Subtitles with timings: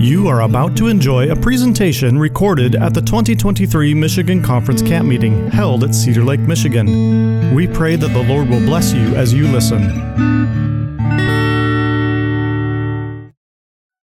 [0.00, 5.50] You are about to enjoy a presentation recorded at the 2023 Michigan Conference Camp Meeting
[5.50, 7.52] held at Cedar Lake, Michigan.
[7.52, 9.88] We pray that the Lord will bless you as you listen.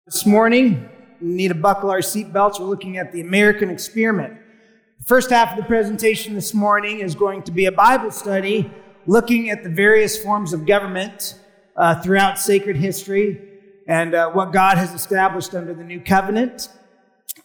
[0.06, 0.88] This morning,
[1.20, 2.59] we need to buckle our seatbelts.
[2.59, 4.36] We're looking at the American experiment.
[4.98, 8.68] The first half of the presentation this morning is going to be a Bible study
[9.06, 11.38] looking at the various forms of government
[11.77, 13.41] uh, throughout sacred history
[13.87, 16.69] and uh, what God has established under the new covenant.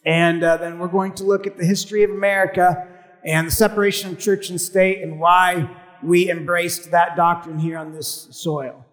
[0.05, 2.87] And uh, then we're going to look at the history of America
[3.25, 5.69] and the separation of church and state and why
[6.01, 8.85] we embraced that doctrine here on this soil.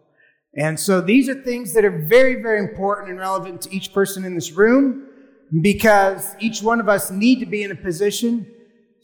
[0.56, 4.24] And so these are things that are very, very important and relevant to each person
[4.24, 5.06] in this room
[5.60, 8.46] because each one of us need to be in a position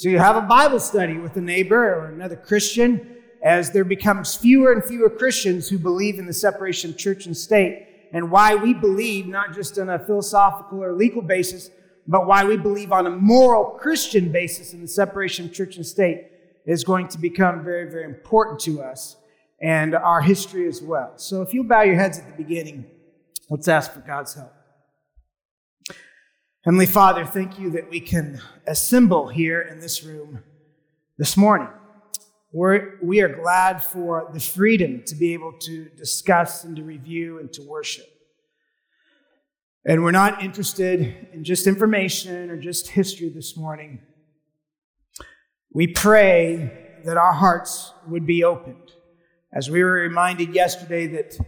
[0.00, 3.11] to have a Bible study with a neighbor or another Christian
[3.42, 7.36] as there becomes fewer and fewer Christians who believe in the separation of church and
[7.36, 11.70] state and why we believe, not just on a philosophical or legal basis,
[12.06, 15.86] but why we believe on a moral Christian basis in the separation of church and
[15.86, 16.28] state
[16.66, 19.16] is going to become very, very important to us
[19.60, 21.12] and our history as well.
[21.16, 22.86] So if you'll bow your heads at the beginning,
[23.50, 24.52] let's ask for God's help.
[26.64, 30.44] Heavenly Father, thank you that we can assemble here in this room
[31.18, 31.68] this morning.
[32.52, 37.38] We're, we are glad for the freedom to be able to discuss and to review
[37.38, 38.06] and to worship.
[39.86, 44.00] And we're not interested in just information or just history this morning.
[45.72, 48.92] We pray that our hearts would be opened.
[49.52, 51.38] As we were reminded yesterday that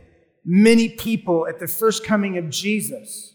[0.45, 3.35] many people at the first coming of Jesus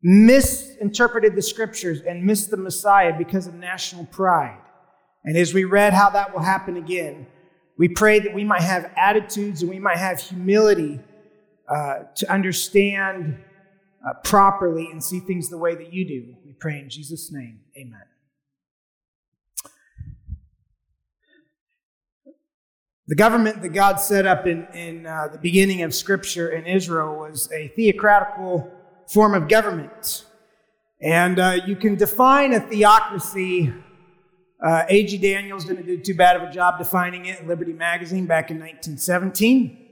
[0.00, 4.60] misinterpreted the scriptures and missed the Messiah because of national pride.
[5.24, 7.26] And as we read how that will happen again,
[7.76, 11.00] we pray that we might have attitudes and we might have humility
[11.68, 13.38] uh, to understand
[14.06, 16.34] uh, properly and see things the way that you do.
[16.44, 17.60] We pray in Jesus' name.
[17.76, 18.02] Amen.
[23.06, 27.16] The government that God set up in, in uh, the beginning of Scripture in Israel
[27.16, 28.70] was a theocratical
[29.08, 30.26] form of government.
[31.00, 33.72] And uh, you can define a theocracy
[34.60, 35.18] uh, A.G.
[35.18, 38.58] Daniells didn't do too bad of a job defining it in Liberty Magazine back in
[38.58, 39.86] 1917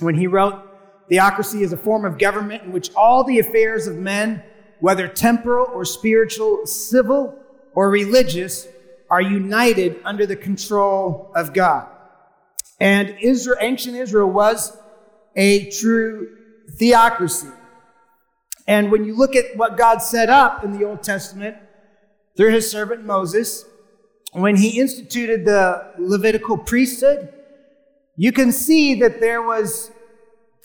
[0.00, 0.68] when he wrote,
[1.08, 4.42] Theocracy is a form of government in which all the affairs of men,
[4.80, 7.36] whether temporal or spiritual, civil
[7.74, 8.68] or religious,
[9.10, 11.88] are united under the control of God.
[12.80, 14.76] And Israel, ancient Israel was
[15.36, 16.36] a true
[16.78, 17.50] theocracy.
[18.66, 21.56] And when you look at what God set up in the Old Testament
[22.36, 23.64] through his servant Moses,
[24.32, 27.32] when he instituted the Levitical priesthood,
[28.16, 29.90] you can see that there was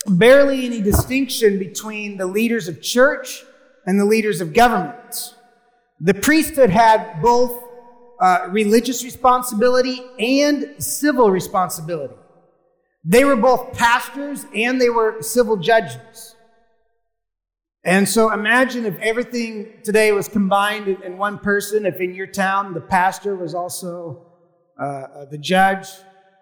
[0.06, 3.44] barely any distinction between the leaders of church
[3.86, 5.34] and the leaders of government.
[6.00, 7.64] The priesthood had both
[8.20, 12.14] uh, religious responsibility and civil responsibility.
[13.04, 16.36] They were both pastors and they were civil judges.
[17.88, 22.74] And so imagine if everything today was combined in, one person, if in your town
[22.74, 24.26] the pastor was also
[24.78, 25.86] uh, uh, the judge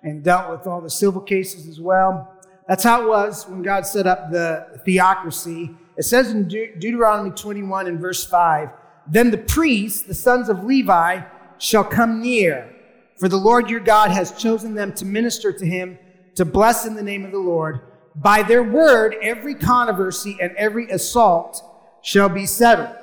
[0.03, 2.37] and dealt with all the civil cases as well.
[2.67, 5.71] That's how it was when God set up the theocracy.
[5.97, 8.69] It says in De- Deuteronomy 21 and verse 5
[9.07, 11.21] Then the priests, the sons of Levi,
[11.59, 12.75] shall come near,
[13.19, 15.97] for the Lord your God has chosen them to minister to him,
[16.35, 17.83] to bless in the name of the Lord
[18.17, 21.63] by their word, every controversy and every assault
[22.03, 22.97] shall be settled.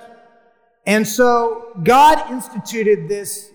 [0.86, 3.52] And so God instituted this,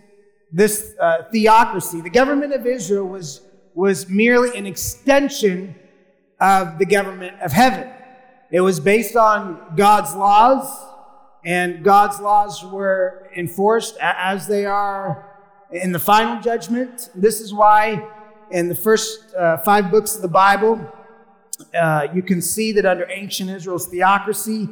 [0.53, 2.01] this uh, theocracy.
[2.01, 3.43] The government of Israel was,
[3.75, 5.75] was merely an extension
[6.41, 7.91] of the government of heaven.
[8.51, 10.87] It was based on God's laws,
[11.45, 15.27] and God's laws were enforced as they are
[15.71, 17.11] in the final judgment.
[17.15, 18.07] This is why
[18.51, 20.81] in the first uh, five books of the Bible,
[21.75, 24.69] uh, you can see that under ancient Israel's theocracy,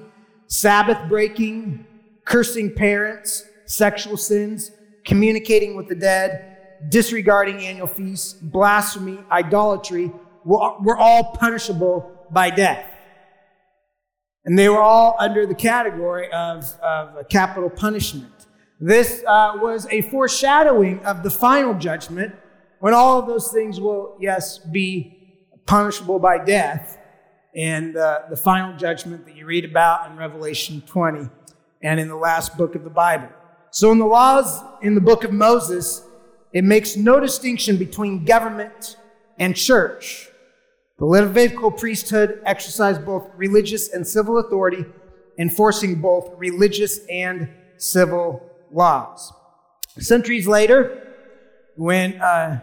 [0.46, 1.86] Sabbath breaking,
[2.24, 4.70] cursing parents, sexual sins,
[5.04, 6.56] communicating with the dead,
[6.88, 10.12] disregarding annual feasts, blasphemy, idolatry
[10.44, 12.86] were all punishable by death.
[14.44, 18.32] And they were all under the category of, of capital punishment.
[18.78, 22.34] This uh, was a foreshadowing of the final judgment
[22.78, 25.15] when all of those things will, yes, be
[25.66, 26.98] punishable by death
[27.54, 31.28] and uh, the final judgment that you read about in Revelation 20
[31.82, 33.28] and in the last book of the Bible.
[33.70, 36.02] So, in the laws in the book of Moses,
[36.52, 38.96] it makes no distinction between government
[39.38, 40.28] and church.
[40.98, 44.86] The Levitical priesthood exercised both religious and civil authority,
[45.38, 49.32] enforcing both religious and civil laws.
[49.98, 51.14] Centuries later,
[51.76, 52.60] when uh,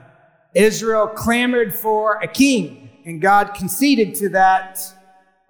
[0.55, 4.79] Israel clamored for a king, and God conceded to that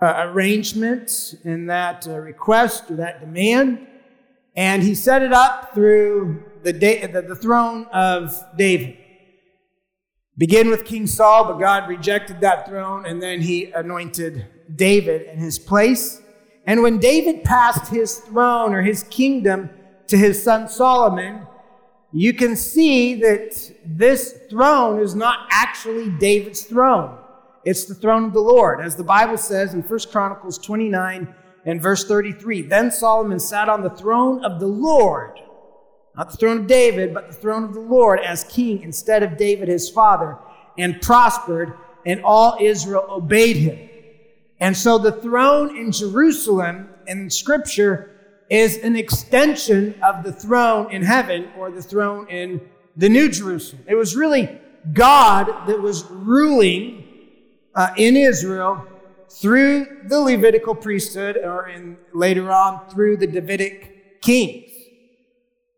[0.01, 3.87] uh, arrangement and that uh, request or that demand,
[4.55, 8.97] and he set it up through the, da- the, the throne of David.
[10.37, 15.37] Begin with King Saul, but God rejected that throne, and then he anointed David in
[15.37, 16.21] his place.
[16.65, 19.69] And when David passed his throne or his kingdom
[20.07, 21.45] to his son Solomon,
[22.11, 27.19] you can see that this throne is not actually David's throne.
[27.65, 28.81] It's the throne of the Lord.
[28.81, 31.33] As the Bible says in 1 Chronicles 29
[31.65, 35.39] and verse 33, then Solomon sat on the throne of the Lord
[36.15, 39.37] not the throne of David, but the throne of the Lord as king instead of
[39.37, 40.37] David his father,
[40.77, 41.73] and prospered,
[42.05, 43.89] and all Israel obeyed him.
[44.59, 48.11] And so the throne in Jerusalem in Scripture
[48.49, 52.61] is an extension of the throne in heaven or the throne in
[52.95, 53.83] the New Jerusalem.
[53.87, 54.59] It was really
[54.93, 57.02] God that was ruling
[57.75, 58.85] uh, in Israel
[59.29, 64.69] through the Levitical priesthood, or in, later on through the Davidic kings.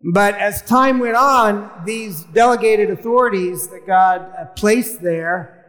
[0.03, 5.65] But as time went on, these delegated authorities that God uh, placed there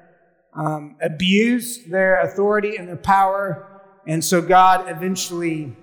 [0.52, 3.80] um, abused their authority and their power.
[4.06, 5.74] And so God eventually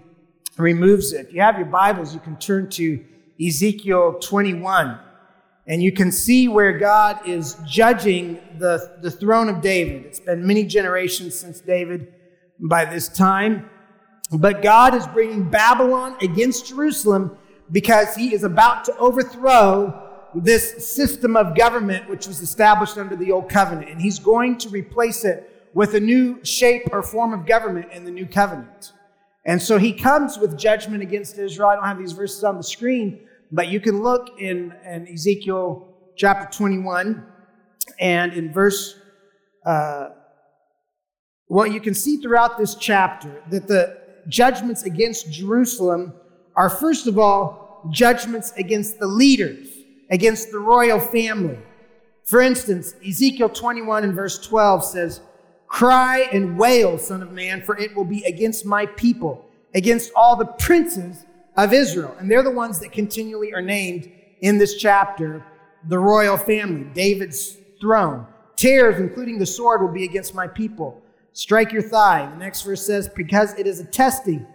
[0.57, 1.27] removes it.
[1.27, 3.03] If you have your Bibles, you can turn to
[3.43, 4.99] Ezekiel 21.
[5.65, 10.05] And you can see where God is judging the, the throne of David.
[10.05, 12.13] It's been many generations since David
[12.59, 13.69] by this time.
[14.31, 17.37] But God is bringing Babylon against Jerusalem
[17.71, 19.99] because he is about to overthrow
[20.35, 23.89] this system of government which was established under the old covenant.
[23.89, 28.05] And he's going to replace it with a new shape or form of government in
[28.05, 28.93] the new covenant.
[29.45, 31.69] And so he comes with judgment against Israel.
[31.69, 33.21] I don't have these verses on the screen,
[33.53, 37.23] but you can look in, in Ezekiel chapter 21
[37.99, 38.99] and in verse,
[39.63, 40.09] uh,
[41.47, 46.13] well, you can see throughout this chapter that the judgments against Jerusalem
[46.55, 49.67] are, first of all, judgments against the leaders,
[50.09, 51.59] against the royal family.
[52.25, 55.21] For instance, Ezekiel 21 and verse 12 says,
[55.67, 59.45] Cry and wail, Son of Man, for it will be against my people,
[59.75, 62.15] against all the princes of Israel.
[62.19, 64.11] And they're the ones that continually are named
[64.41, 65.45] in this chapter
[65.89, 68.25] the royal family, David's throne.
[68.55, 71.01] Tears, including the sword, will be against my people.
[71.33, 72.29] Strike your thigh.
[72.31, 74.47] The next verse says, Because it is a testing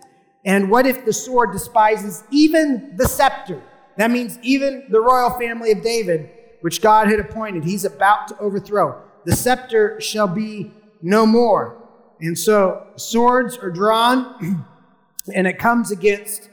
[0.45, 3.63] and what if the sword despises even the scepter?
[3.97, 6.31] That means even the royal family of David,
[6.61, 9.03] which God had appointed, he's about to overthrow.
[9.25, 10.73] The scepter shall be
[11.03, 11.77] no more.
[12.21, 14.65] And so swords are drawn,
[15.35, 16.49] and it comes against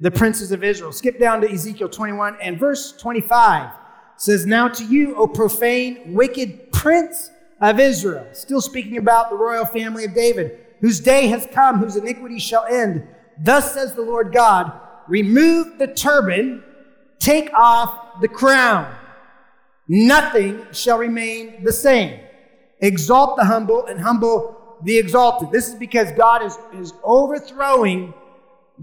[0.00, 0.92] the princes of Israel.
[0.92, 3.70] Skip down to Ezekiel 21 and verse 25
[4.16, 7.30] says, Now to you, O profane, wicked prince
[7.60, 11.96] of Israel, still speaking about the royal family of David, whose day has come, whose
[11.96, 13.06] iniquity shall end
[13.42, 14.72] Thus says the Lord God,
[15.08, 16.62] remove the turban,
[17.18, 18.94] take off the crown.
[19.88, 22.20] Nothing shall remain the same.
[22.80, 25.50] Exalt the humble and humble the exalted.
[25.50, 28.14] This is because God is, is overthrowing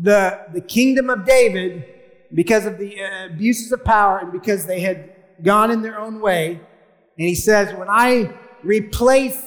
[0.02, 1.86] the, the kingdom of David
[2.34, 6.20] because of the uh, abuses of power and because they had gone in their own
[6.20, 6.60] way.
[7.18, 9.42] And he says, when I replace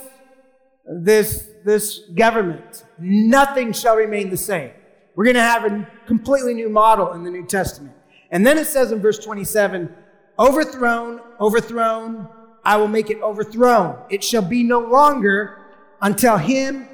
[0.85, 4.71] this, this government, nothing shall remain the same.
[5.15, 7.95] We're going to have a completely new model in the New Testament.
[8.31, 9.95] And then it says in verse 27
[10.39, 12.29] overthrown, overthrown,
[12.65, 13.99] I will make it overthrown.
[14.11, 15.59] It shall be no longer
[16.01, 16.89] until him,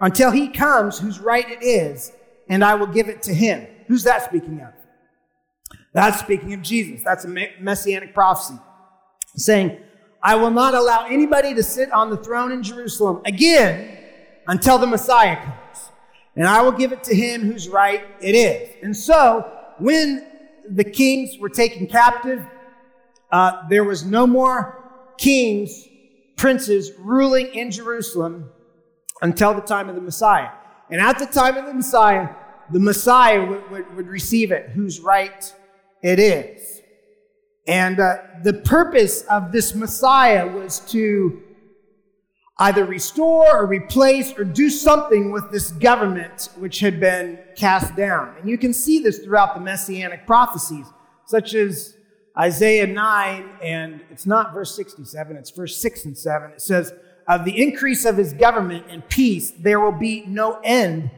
[0.00, 2.12] until he comes whose right it is,
[2.48, 3.66] and I will give it to him.
[3.86, 4.72] Who's that speaking of?
[5.92, 7.02] That's speaking of Jesus.
[7.04, 8.58] That's a messianic prophecy
[9.36, 9.78] saying,
[10.22, 13.96] I will not allow anybody to sit on the throne in Jerusalem again
[14.46, 15.90] until the Messiah comes
[16.38, 18.70] and I will give it to him whose right it is.
[18.80, 20.24] And so, when
[20.70, 22.46] the kings were taken captive,
[23.32, 25.84] uh, there was no more kings,
[26.36, 28.50] princes ruling in Jerusalem
[29.20, 30.50] until the time of the Messiah.
[30.90, 32.28] And at the time of the Messiah,
[32.70, 35.52] the Messiah would, would, would receive it, whose right
[36.02, 36.80] it is.
[37.66, 41.42] And uh, the purpose of this Messiah was to
[42.58, 48.34] either restore or replace or do something with this government which had been cast down.
[48.40, 50.86] And you can see this throughout the messianic prophecies,
[51.26, 51.96] such as
[52.36, 56.50] Isaiah 9, and it's not verse 67, it's verse 6 and 7.
[56.52, 56.92] It says,
[57.28, 61.10] of the increase of his government and peace, there will be no end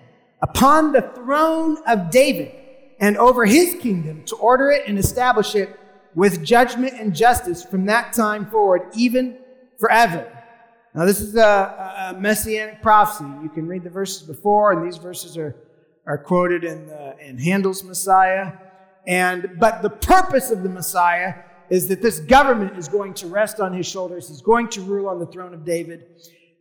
[0.43, 2.53] upon the throne of David
[2.99, 5.79] and over his kingdom to order it and establish it
[6.15, 9.39] with judgment and justice from that time forward, even
[9.79, 10.31] forever.
[10.95, 13.25] Now, this is a, a messianic prophecy.
[13.43, 15.55] You can read the verses before, and these verses are,
[16.05, 18.53] are quoted in, the, in Handel's Messiah.
[19.07, 21.35] And, but the purpose of the Messiah
[21.71, 24.29] is that this government is going to rest on his shoulders.
[24.29, 26.05] He's going to rule on the throne of David,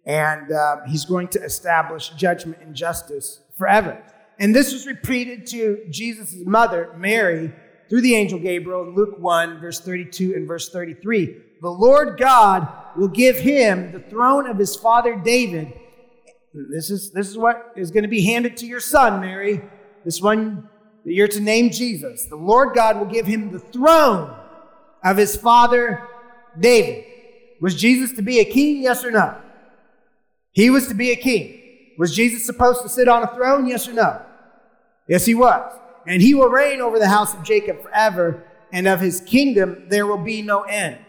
[0.05, 4.01] and uh, he's going to establish judgment and justice forever.
[4.37, 7.53] And this was repeated to Jesus' mother, Mary,
[7.89, 11.37] through the angel Gabriel in Luke 1, verse 32 and verse 33.
[11.61, 15.73] The Lord God will give him the throne of his father David.
[16.53, 19.61] This is, this is what is going to be handed to your son, Mary.
[20.05, 20.69] This one
[21.03, 22.25] that you're to name Jesus.
[22.25, 24.38] The Lord God will give him the throne
[25.03, 26.07] of his father
[26.59, 27.05] David.
[27.61, 28.81] Was Jesus to be a king?
[28.81, 29.37] Yes or no?
[30.51, 31.61] He was to be a king.
[31.97, 33.67] Was Jesus supposed to sit on a throne?
[33.67, 34.21] Yes or no?
[35.07, 35.77] Yes, he was.
[36.07, 40.07] And he will reign over the house of Jacob forever, and of his kingdom there
[40.07, 40.99] will be no end.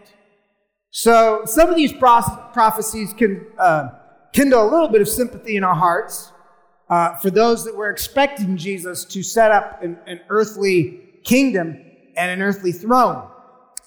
[0.90, 3.90] So some of these prophecies can uh,
[4.32, 6.32] kindle a little bit of sympathy in our hearts
[6.88, 11.78] uh, for those that were expecting Jesus to set up an, an earthly kingdom
[12.16, 13.29] and an earthly throne.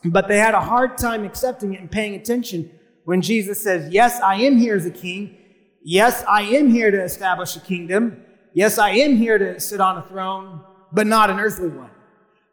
[0.06, 2.70] But they had a hard time accepting it and paying attention
[3.06, 5.38] when Jesus says, Yes, I am here as a king.
[5.84, 8.24] Yes, I am here to establish a kingdom.
[8.54, 11.90] Yes, I am here to sit on a throne, but not an earthly one.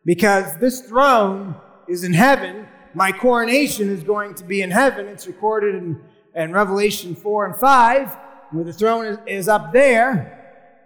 [0.05, 1.55] Because this throne
[1.89, 2.67] is in heaven.
[2.95, 5.07] My coronation is going to be in heaven.
[5.07, 6.01] It's recorded in,
[6.35, 8.17] in Revelation 4 and 5,
[8.53, 10.37] where the throne is, is up there.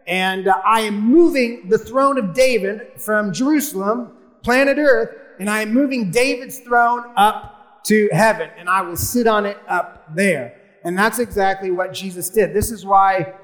[0.07, 5.63] And uh, I am moving the throne of David from Jerusalem, planet Earth, and I
[5.63, 10.61] am moving David's throne up to heaven, and I will sit on it up there.
[10.85, 12.55] And that's exactly what Jesus did.
[12.55, 13.35] This is why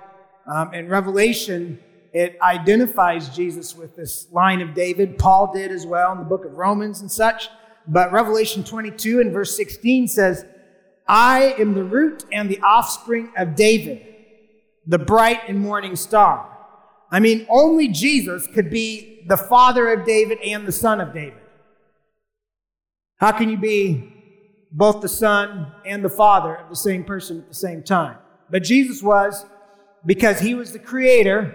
[0.47, 1.79] um, in Revelation,
[2.13, 5.19] it identifies Jesus with this line of David.
[5.19, 7.49] Paul did as well in the book of Romans and such.
[7.87, 10.45] But Revelation 22 and verse 16 says,
[11.07, 14.07] I am the root and the offspring of David,
[14.87, 16.47] the bright and morning star.
[17.11, 21.40] I mean, only Jesus could be the father of David and the son of David.
[23.21, 24.15] How can you be
[24.73, 28.17] both the Son and the Father of the same person at the same time?
[28.49, 29.45] But Jesus was
[30.07, 31.55] because he was the creator,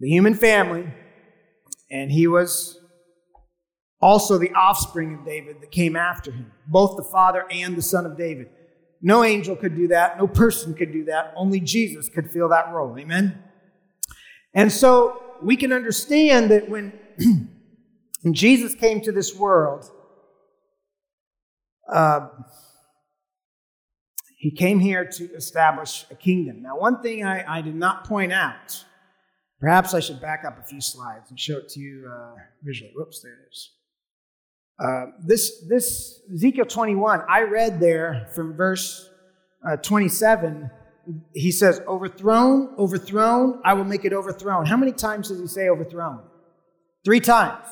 [0.00, 0.92] the human family,
[1.90, 2.78] and he was
[4.02, 8.04] also the offspring of David that came after him, both the Father and the Son
[8.04, 8.48] of David.
[9.00, 10.18] No angel could do that.
[10.18, 11.32] No person could do that.
[11.36, 12.98] Only Jesus could fill that role.
[12.98, 13.42] Amen?
[14.52, 16.92] And so we can understand that when
[18.24, 19.84] When Jesus came to this world,
[21.92, 22.28] uh,
[24.38, 26.62] he came here to establish a kingdom.
[26.62, 28.82] Now, one thing I, I, did not point out,
[29.60, 32.92] perhaps I should back up a few slides and show it to you uh, visually.
[32.96, 33.70] Whoops, there it is.
[34.82, 39.06] Uh, this, this Ezekiel 21, I read there from verse
[39.68, 40.70] uh, 27.
[41.34, 44.64] He says, Overthrown, overthrown, I will make it overthrown.
[44.64, 46.22] How many times does he say overthrown?
[47.04, 47.66] Three times.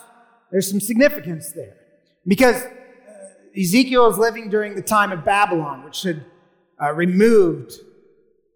[0.53, 1.77] There's some significance there.
[2.27, 2.69] Because uh,
[3.59, 6.25] Ezekiel is living during the time of Babylon, which had
[6.81, 7.73] uh, removed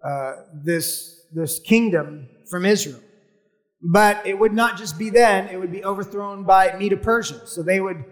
[0.04, 3.00] uh, this, this kingdom from Israel.
[3.82, 7.46] But it would not just be then, it would be overthrown by Medo Persia.
[7.46, 8.04] So they would,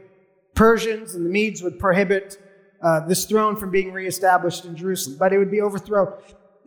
[0.54, 2.38] Persians and the Medes would prohibit
[2.82, 5.18] uh, this throne from being reestablished in Jerusalem.
[5.18, 6.14] But it would be overthrown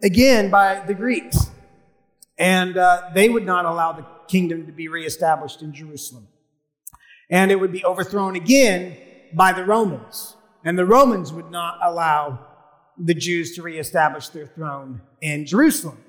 [0.03, 1.50] again by the Greeks.
[2.38, 6.27] And uh, they would not allow the kingdom to be reestablished in Jerusalem
[7.29, 8.98] and it would be overthrown again
[9.34, 10.36] by the Romans.
[10.63, 12.39] And the Romans would not allow
[12.98, 16.03] the Jews to reestablish their throne in Jerusalem.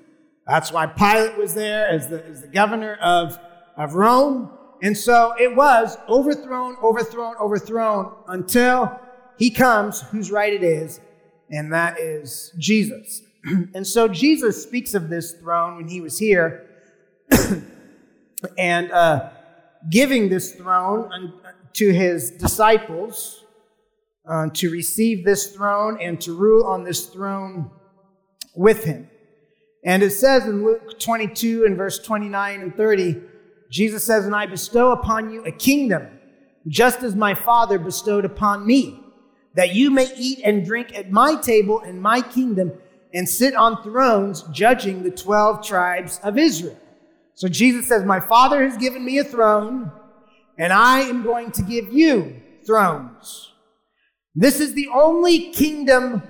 [0.47, 3.37] That's why Pilate was there as the, as the governor of,
[3.77, 4.51] of Rome.
[4.81, 8.99] And so it was overthrown, overthrown, overthrown until
[9.37, 10.99] he comes, whose right it is,
[11.51, 13.21] and that is Jesus.
[13.73, 16.65] and so Jesus speaks of this throne when he was here.
[18.57, 19.29] and uh,
[19.89, 21.33] giving this throne
[21.73, 23.45] to his disciples
[24.27, 27.71] uh, to receive this throne and to rule on this throne
[28.55, 29.09] with him.
[29.83, 33.21] And it says in Luke 22 and verse 29 and 30,
[33.71, 36.07] Jesus says, And I bestow upon you a kingdom,
[36.67, 39.01] just as my Father bestowed upon me,
[39.55, 42.73] that you may eat and drink at my table in my kingdom
[43.13, 46.77] and sit on thrones judging the 12 tribes of Israel.
[47.39, 49.93] So Jesus says, My Father has given me a throne,
[50.57, 52.35] and I am going to give you
[52.67, 53.53] thrones.
[54.35, 56.21] This is the only kingdom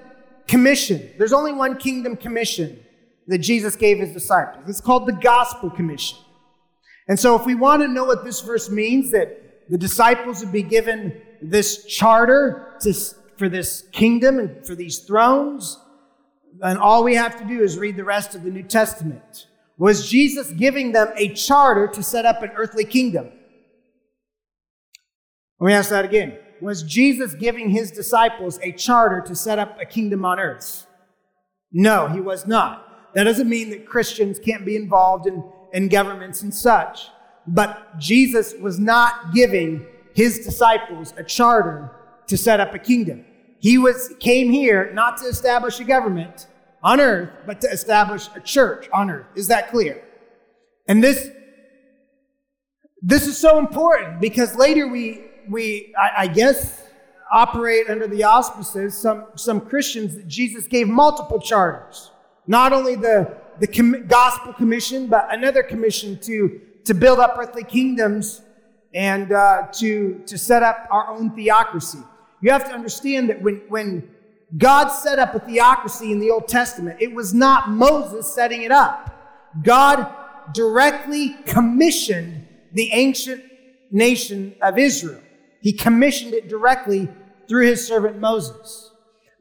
[0.47, 1.09] commission.
[1.17, 2.79] There's only one kingdom commission
[3.25, 4.65] that Jesus gave his disciples.
[4.67, 6.19] It's called the gospel commission.
[7.07, 10.53] And so if we want to know what this verse means, that the disciples would
[10.53, 12.93] be given this charter to,
[13.35, 15.79] for this kingdom and for these thrones,
[16.59, 19.47] then all we have to do is read the rest of the New Testament.
[19.79, 23.31] Was Jesus giving them a charter to set up an earthly kingdom?
[25.59, 26.37] Let me ask that again.
[26.61, 30.85] Was Jesus giving his disciples a charter to set up a kingdom on earth?
[31.71, 33.13] No, he was not.
[33.15, 37.07] That doesn't mean that Christians can't be involved in, in governments and such.
[37.47, 41.95] But Jesus was not giving his disciples a charter
[42.27, 43.23] to set up a kingdom.
[43.59, 46.47] He was, came here not to establish a government
[46.83, 49.27] on earth, but to establish a church on earth.
[49.35, 50.01] Is that clear?
[50.87, 51.29] And this,
[53.01, 56.87] this is so important because later we, we, I, I guess,
[57.31, 62.11] operate under the auspices, some, some Christians that Jesus gave multiple charters.
[62.47, 67.63] Not only the, the com- gospel commission, but another commission to, to build up earthly
[67.63, 68.41] kingdoms
[68.93, 71.99] and uh, to, to set up our own theocracy.
[72.41, 74.09] You have to understand that when, when
[74.57, 78.71] God set up a theocracy in the Old Testament, it was not Moses setting it
[78.71, 79.15] up.
[79.63, 80.11] God
[80.53, 83.43] directly commissioned the ancient
[83.91, 85.21] nation of Israel.
[85.61, 87.09] He commissioned it directly
[87.47, 88.91] through his servant Moses.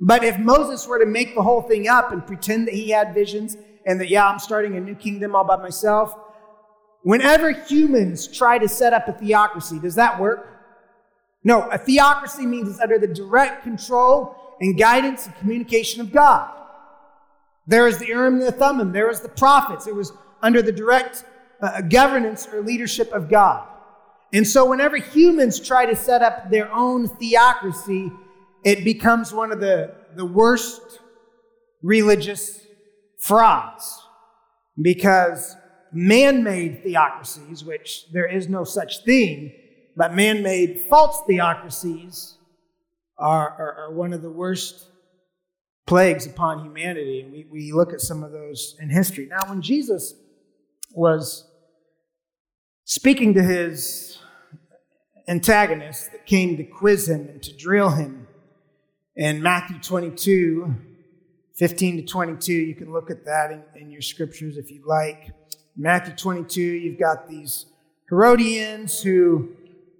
[0.01, 3.15] But if Moses were to make the whole thing up and pretend that he had
[3.15, 6.15] visions and that, yeah, I'm starting a new kingdom all by myself,
[7.03, 10.47] whenever humans try to set up a theocracy, does that work?
[11.45, 16.51] No, a theocracy means it's under the direct control and guidance and communication of God.
[17.67, 19.87] There is the Urim and the Thummim, there is the prophets.
[19.87, 20.13] It was
[20.43, 21.25] under the direct
[21.61, 23.67] uh, governance or leadership of God.
[24.33, 28.13] And so, whenever humans try to set up their own theocracy,
[28.65, 31.01] it becomes one of the, the worst
[31.83, 32.67] religious
[33.19, 34.03] frauds
[34.81, 35.57] because
[35.93, 39.53] man made theocracies, which there is no such thing,
[39.97, 42.38] but man made false theocracies
[43.19, 44.89] are, are, are, one of the worst
[45.87, 47.21] plagues upon humanity.
[47.21, 49.27] And we, we look at some of those in history.
[49.27, 50.15] Now, when Jesus
[50.93, 51.49] was
[52.85, 54.19] speaking to his
[55.27, 58.27] antagonists that came to quiz him and to drill him
[59.17, 60.75] in Matthew 22,
[61.57, 65.33] 15 to 22, you can look at that in, in your scriptures if you'd like.
[65.77, 67.67] Matthew 22, you've got these
[68.09, 69.51] Herodians who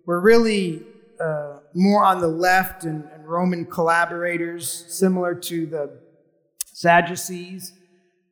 [0.07, 0.83] were really
[1.21, 6.01] uh, more on the left and, and, Roman collaborators, similar to the
[6.65, 7.75] Sadducees.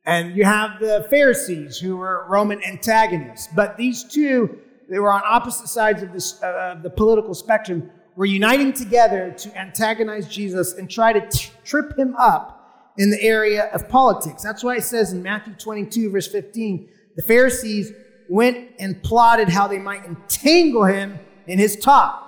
[0.05, 3.47] And you have the Pharisees, who were Roman antagonists.
[3.55, 4.57] But these two,
[4.89, 9.55] they were on opposite sides of this, uh, the political spectrum, were uniting together to
[9.55, 12.57] antagonize Jesus and try to t- trip him up
[12.97, 14.41] in the area of politics.
[14.41, 17.91] That's why it says in Matthew 22, verse 15, the Pharisees
[18.29, 22.26] went and plotted how they might entangle him in his talk.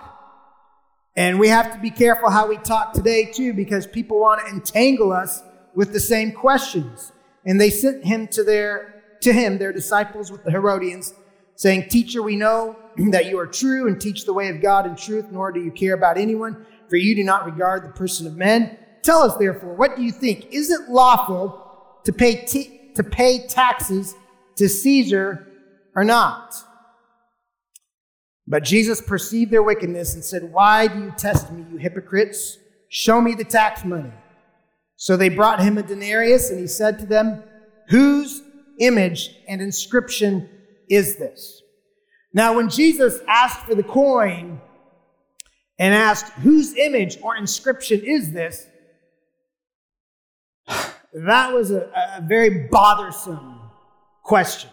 [1.19, 4.53] And we have to be careful how we talk today, too, because people want to
[4.53, 5.43] entangle us
[5.75, 7.11] with the same questions.
[7.45, 11.13] And they sent him to their to him, their disciples with the Herodians,
[11.55, 12.77] saying, Teacher, we know
[13.11, 15.71] that you are true and teach the way of God in truth, nor do you
[15.71, 18.77] care about anyone, for you do not regard the person of men.
[19.01, 20.53] Tell us, therefore, what do you think?
[20.53, 24.15] Is it lawful to pay, t- to pay taxes
[24.55, 25.45] to Caesar
[25.97, 26.55] or not?
[28.49, 32.57] But Jesus perceived their wickedness and said, Why do you test me, you hypocrites?
[32.89, 34.11] Show me the tax money.
[34.95, 37.43] So they brought him a denarius, and he said to them,
[37.89, 38.41] Whose
[38.79, 40.49] image and inscription
[40.89, 41.61] is this?
[42.33, 44.59] Now, when Jesus asked for the coin
[45.77, 48.65] and asked, Whose image or inscription is this?
[51.11, 53.59] That was a, a very bothersome
[54.23, 54.69] question.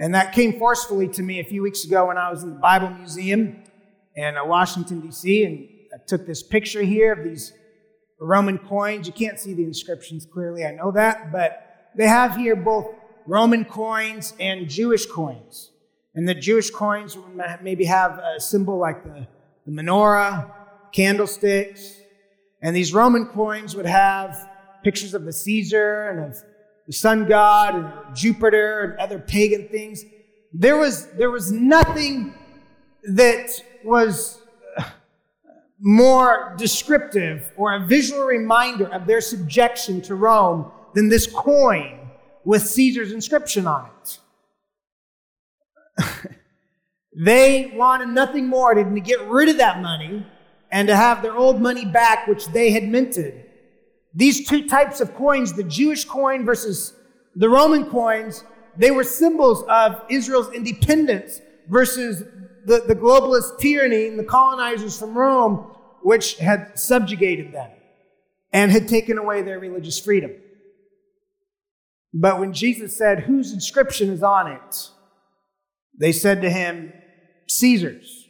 [0.00, 2.58] And that came forcefully to me a few weeks ago when I was in the
[2.58, 3.62] Bible Museum
[4.16, 7.52] in uh, Washington, D.C., and I took this picture here of these
[8.18, 9.06] Roman coins.
[9.06, 12.94] You can't see the inscriptions clearly, I know that, but they have here both
[13.26, 15.70] Roman coins and Jewish coins.
[16.14, 19.26] And the Jewish coins would maybe have a symbol like the,
[19.66, 20.50] the menorah,
[20.92, 21.94] candlesticks.
[22.62, 24.48] And these Roman coins would have
[24.82, 26.42] pictures of the Caesar and of
[26.90, 30.04] the sun god and Jupiter and other pagan things.
[30.52, 32.34] There was, there was nothing
[33.04, 34.42] that was
[34.76, 34.82] uh,
[35.78, 42.10] more descriptive or a visual reminder of their subjection to Rome than this coin
[42.44, 44.18] with Caesar's inscription on it.
[47.16, 50.26] they wanted nothing more than to get rid of that money
[50.72, 53.46] and to have their old money back, which they had minted.
[54.14, 56.94] These two types of coins, the Jewish coin versus
[57.36, 58.44] the Roman coins,
[58.76, 62.24] they were symbols of Israel's independence versus
[62.64, 65.70] the, the globalist tyranny and the colonizers from Rome,
[66.02, 67.70] which had subjugated them
[68.52, 70.32] and had taken away their religious freedom.
[72.12, 74.90] But when Jesus said, Whose inscription is on it?
[75.98, 76.92] They said to him,
[77.48, 78.28] Caesar's.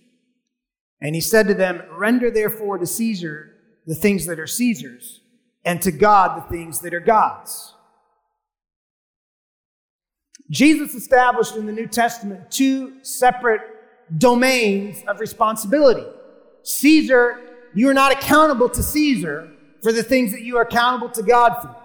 [1.01, 3.53] And he said to them, Render therefore to Caesar
[3.87, 5.21] the things that are Caesar's,
[5.65, 7.75] and to God the things that are God's.
[10.51, 13.61] Jesus established in the New Testament two separate
[14.19, 16.07] domains of responsibility.
[16.63, 17.39] Caesar,
[17.75, 19.51] you are not accountable to Caesar
[19.83, 21.77] for the things that you are accountable to God for.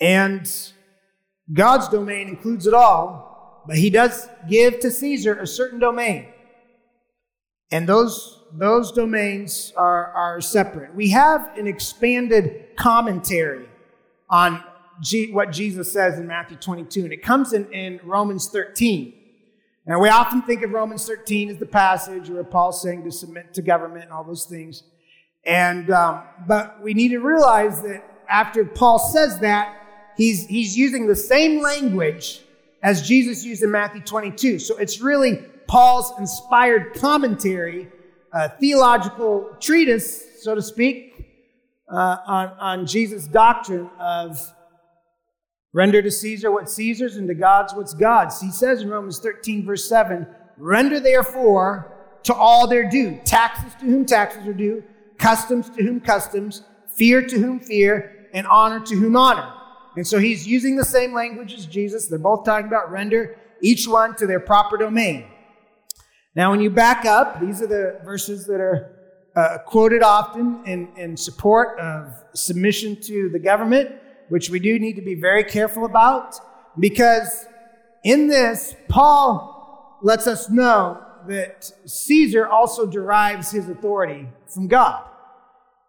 [0.00, 0.50] And
[1.52, 6.28] God's domain includes it all, but he does give to Caesar a certain domain.
[7.70, 10.94] And those, those domains are, are separate.
[10.94, 13.68] We have an expanded commentary
[14.28, 14.62] on
[15.02, 19.14] G, what Jesus says in Matthew 22, and it comes in, in Romans 13.
[19.86, 23.54] Now, we often think of Romans 13 as the passage where Paul's saying to submit
[23.54, 24.82] to government and all those things.
[25.44, 29.74] And, um, but we need to realize that after Paul says that,
[30.16, 32.42] he's, he's using the same language
[32.82, 34.58] as Jesus used in Matthew 22.
[34.58, 35.36] So it's really
[35.66, 37.88] Paul's inspired commentary,
[38.32, 41.10] a theological treatise, so to speak,
[41.92, 44.40] uh, on, on Jesus' doctrine of
[45.72, 48.40] render to Caesar what Caesar's and to God's what's God's.
[48.40, 53.86] He says in Romans 13, verse 7, render therefore to all their due, taxes to
[53.86, 54.84] whom taxes are due,
[55.18, 59.52] customs to whom customs, fear to whom fear, and honor to whom honor.
[59.96, 62.06] And so he's using the same language as Jesus.
[62.06, 65.26] They're both talking about render each one to their proper domain.
[66.36, 68.96] Now, when you back up, these are the verses that are
[69.34, 73.90] uh, quoted often in, in support of submission to the government,
[74.28, 76.36] which we do need to be very careful about,
[76.78, 77.46] because
[78.04, 85.04] in this, Paul lets us know that Caesar also derives his authority from God.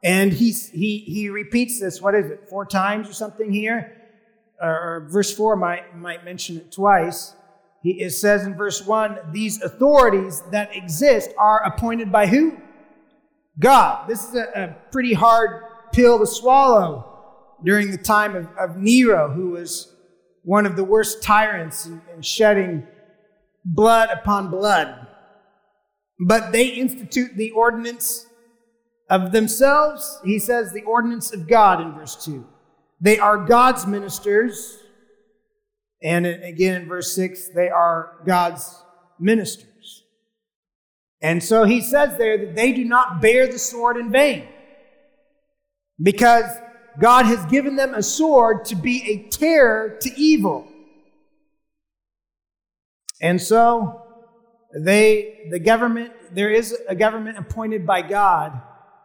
[0.04, 3.96] And he, he, he repeats this, what is it, four times or something here?
[4.60, 7.36] Or, or verse 4 might, might mention it twice.
[7.82, 12.58] He, it says in verse 1 these authorities that exist are appointed by who?
[13.60, 14.08] God.
[14.08, 17.08] This is a, a pretty hard pill to swallow
[17.64, 19.94] during the time of, of Nero, who was
[20.44, 22.88] one of the worst tyrants in shedding
[23.64, 25.08] blood upon blood.
[26.20, 28.26] But they institute the ordinance
[29.10, 32.48] of themselves, he says, the ordinance of God in verse 2.
[33.02, 34.78] They are God's ministers.
[36.04, 38.82] And again in verse 6, they are God's
[39.20, 40.04] ministers.
[41.22, 44.48] And so he says there that they do not bear the sword in vain.
[46.02, 46.46] Because
[47.00, 50.68] God has given them a sword to be a terror to evil.
[53.22, 54.02] And so
[54.74, 58.60] they, the government, there is a government appointed by God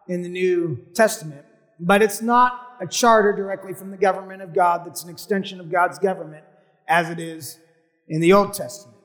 [0.07, 1.45] in the New Testament,
[1.79, 5.71] but it's not a charter directly from the government of God that's an extension of
[5.71, 6.45] God's government
[6.87, 7.59] as it is
[8.07, 8.97] in the Old Testament.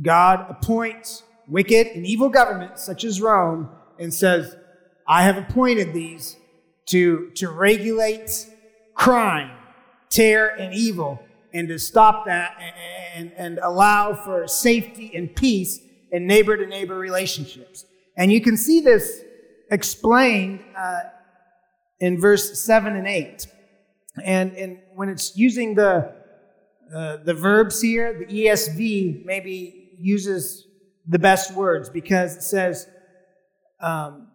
[0.00, 3.68] God appoints wicked and evil governments such as Rome
[3.98, 4.56] and says,
[5.06, 6.36] I have appointed these
[6.86, 8.46] to, to regulate
[8.94, 9.50] crime,
[10.08, 11.20] terror, and evil,
[11.52, 12.56] and to stop that
[13.14, 15.80] and, and, allow for safety and peace
[16.12, 17.84] in neighbor to neighbor relationships.
[18.16, 19.22] And you can see this
[19.70, 21.00] explained uh,
[21.98, 23.46] in verse 7 and 8.
[24.24, 26.12] And, and when it's using the,
[26.94, 30.66] uh, the verbs here, the ESV maybe uses
[31.06, 32.88] the best words because it says
[33.80, 34.28] um,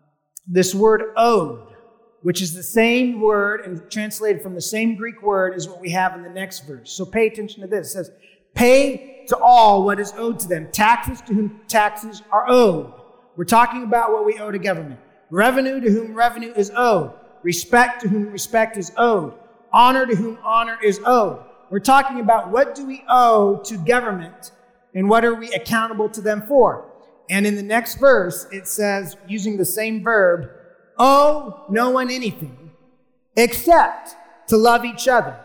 [0.48, 1.74] this word owed,
[2.22, 5.90] which is the same word and translated from the same Greek word as what we
[5.92, 6.92] have in the next verse.
[6.92, 7.88] So pay attention to this.
[7.88, 8.12] It says,
[8.54, 12.94] Pay to all what is owed to them, taxes to whom taxes are owed.
[13.36, 17.12] We're talking about what we owe to government revenue to whom revenue is owed,
[17.44, 19.34] respect to whom respect is owed,
[19.74, 21.44] honor to whom honor is owed.
[21.70, 24.52] We're talking about what do we owe to government
[24.94, 26.86] and what are we accountable to them for.
[27.30, 30.50] And in the next verse, it says, using the same verb,
[30.98, 32.72] owe no one anything
[33.36, 34.16] except
[34.48, 35.40] to love each other.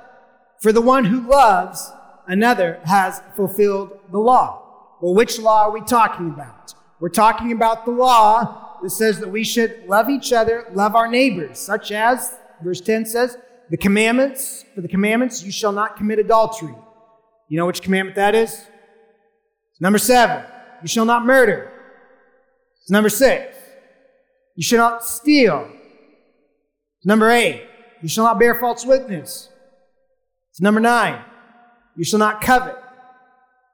[0.60, 1.90] For the one who loves
[2.26, 4.96] another has fulfilled the law.
[5.00, 6.74] Well, which law are we talking about?
[7.00, 11.08] We're talking about the law that says that we should love each other, love our
[11.08, 13.38] neighbors, such as, verse 10 says,
[13.70, 16.74] the commandments, for the commandments, you shall not commit adultery.
[17.48, 18.52] You know which commandment that is?
[18.52, 20.44] It's number seven,
[20.82, 21.72] you shall not murder.
[22.82, 23.56] It's number six,
[24.56, 25.70] you shall not steal.
[26.98, 27.66] It's Number eight,
[28.02, 29.48] you shall not bear false witness.
[30.50, 31.24] It's number nine,
[31.96, 32.76] you shall not covet.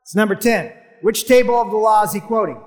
[0.03, 0.73] It's number 10.
[1.03, 2.61] Which table of the law is he quoting?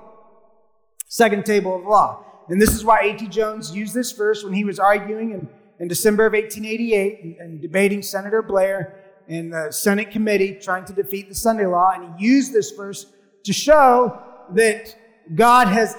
[1.08, 2.22] Second table of the law.
[2.50, 3.28] And this is why A.T.
[3.28, 5.48] Jones used this verse when he was arguing in,
[5.80, 11.28] in December of 1888 and, debating Senator Blair in the Senate committee trying to defeat
[11.28, 11.92] the Sunday law.
[11.94, 13.06] And he used this verse
[13.44, 14.22] to show
[14.54, 14.94] that
[15.34, 15.96] God has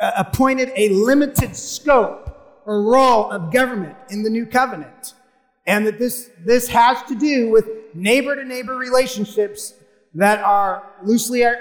[0.00, 5.14] uh, appointed a limited scope or role of government in the new covenant.
[5.66, 9.74] And that this, this has to do with neighbor to neighbor relationships
[10.14, 11.52] that are loosely uh,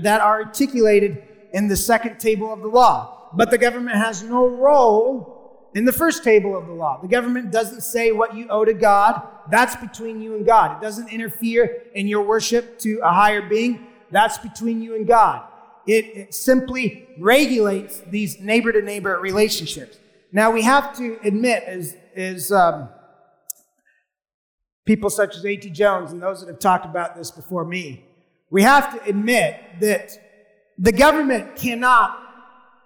[0.00, 3.30] that are articulated in the second table of the law.
[3.34, 5.43] But the government has no role
[5.74, 7.00] in the first table of the law.
[7.02, 9.20] The government doesn't say what you owe to God.
[9.50, 10.78] That's between you and God.
[10.78, 13.86] It doesn't interfere in your worship to a higher being.
[14.10, 15.46] That's between you and God.
[15.86, 19.98] It, it simply regulates these neighbor to neighbor relationships.
[20.32, 22.88] Now we have to admit, as, as um,
[24.86, 25.70] people such as A.T.
[25.70, 28.04] Jones and those that have talked about this before me,
[28.50, 30.10] we have to admit that
[30.78, 32.18] the government cannot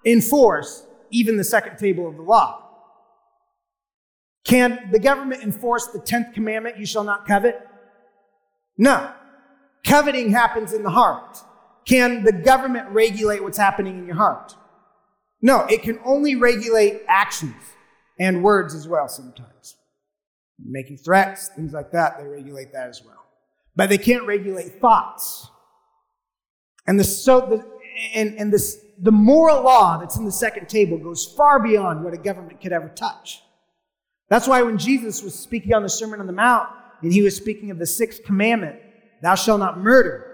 [0.05, 2.68] enforce even the second table of the law.
[4.49, 7.61] Can the government enforce the 10th commandment, you shall not covet?
[8.79, 9.13] No.
[9.85, 11.37] Coveting happens in the heart.
[11.85, 14.57] Can the government regulate what's happening in your heart?
[15.43, 17.63] No, it can only regulate actions
[18.19, 19.77] and words as well sometimes
[20.59, 23.25] making threats, things like that, they regulate that as well.
[23.77, 25.49] But they can't regulate thoughts.
[26.87, 27.65] And the so the
[28.15, 32.15] and, and this the moral law that's in the second table goes far beyond what
[32.15, 33.43] a government could ever touch.
[34.29, 36.69] That's why when Jesus was speaking on the Sermon on the Mount,
[37.03, 38.77] and he was speaking of the sixth commandment,
[39.23, 40.25] thou shalt not murder.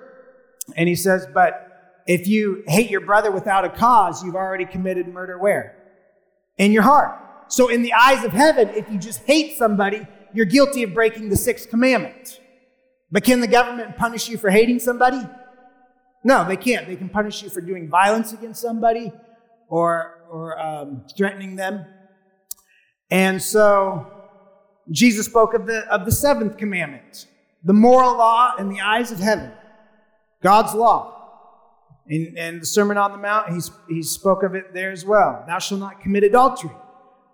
[0.76, 5.08] And he says, but if you hate your brother without a cause, you've already committed
[5.08, 5.76] murder where?
[6.58, 7.20] In your heart.
[7.48, 11.28] So, in the eyes of heaven, if you just hate somebody, you're guilty of breaking
[11.28, 12.40] the sixth commandment.
[13.12, 15.20] But can the government punish you for hating somebody?
[16.24, 16.86] No, they can't.
[16.86, 19.12] They can punish you for doing violence against somebody
[19.68, 21.84] or, or um, threatening them.
[23.10, 24.06] And so,
[24.90, 27.26] Jesus spoke of the, of the seventh commandment,
[27.62, 29.52] the moral law in the eyes of heaven,
[30.42, 31.12] God's law.
[32.06, 35.42] In the Sermon on the Mount, he, he spoke of it there as well.
[35.46, 36.70] Thou shalt not commit adultery.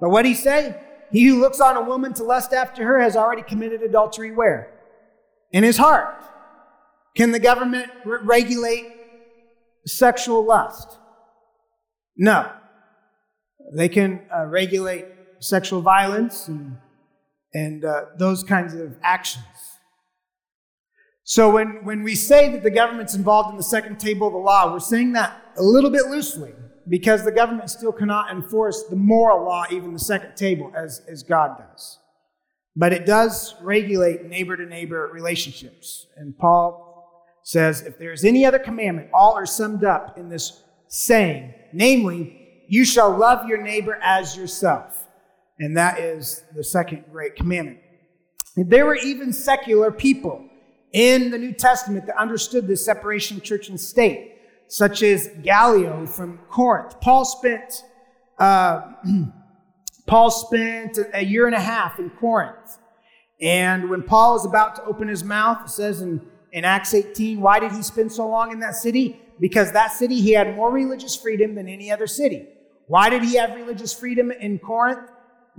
[0.01, 0.81] But what did he say?
[1.11, 4.73] He who looks on a woman to lust after her has already committed adultery where?
[5.51, 6.23] In his heart.
[7.17, 8.93] Can the government re- regulate
[9.87, 10.99] sexual lust?
[12.17, 12.53] No.
[13.75, 15.07] They can uh, regulate
[15.41, 16.77] sexual violence and,
[17.55, 19.45] and uh, those kinds of actions.
[21.25, 24.39] So when, when we say that the government's involved in the second table of the
[24.39, 26.53] law, we're saying that a little bit loosely
[26.89, 31.23] because the government still cannot enforce the moral law, even the second table, as, as
[31.23, 31.99] God does.
[32.75, 36.07] But it does regulate neighbor to neighbor relationships.
[36.17, 40.63] And Paul says, if there is any other commandment, all are summed up in this
[40.89, 45.07] saying, namely, you shall love your neighbor as yourself.
[45.61, 47.79] And that is the second great commandment.
[48.57, 50.49] And there were even secular people
[50.93, 54.35] in the New Testament that understood this separation of church and state
[54.67, 57.01] such as Gallio from Corinth.
[57.01, 57.85] Paul spent
[58.39, 58.81] uh,
[60.07, 62.79] Paul spent a year and a half in Corinth.
[63.41, 66.21] And when Paul was about to open his mouth, it says in,
[66.53, 69.21] in Acts 18, why did he spend so long in that city?
[69.39, 72.49] Because that city, he had more religious freedom than any other city.
[72.89, 75.09] Why did he have religious freedom in Corinth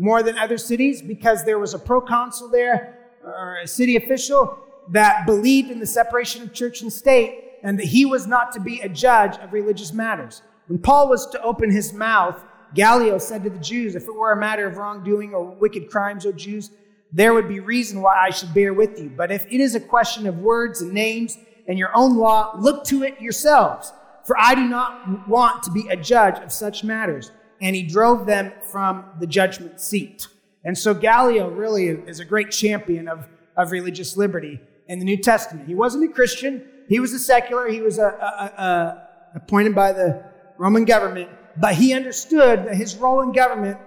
[0.01, 1.01] more than other cities?
[1.01, 4.57] Because there was a proconsul there, or a city official,
[4.89, 8.59] that believed in the separation of church and state and that he was not to
[8.59, 10.41] be a judge of religious matters.
[10.67, 14.31] When Paul was to open his mouth, Gallio said to the Jews, If it were
[14.31, 16.71] a matter of wrongdoing or wicked crimes, O Jews,
[17.11, 19.09] there would be reason why I should bear with you.
[19.09, 21.37] But if it is a question of words and names
[21.67, 23.91] and your own law, look to it yourselves.
[24.23, 27.31] For I do not want to be a judge of such matters.
[27.61, 30.27] And he drove them from the judgment seat.
[30.63, 35.17] And so Gallio really is a great champion of, of religious liberty in the New
[35.17, 35.67] Testament.
[35.67, 39.93] He wasn't a Christian, he was a secular, he was a, a, a, appointed by
[39.93, 40.23] the
[40.57, 43.77] Roman government, but he understood that his role in government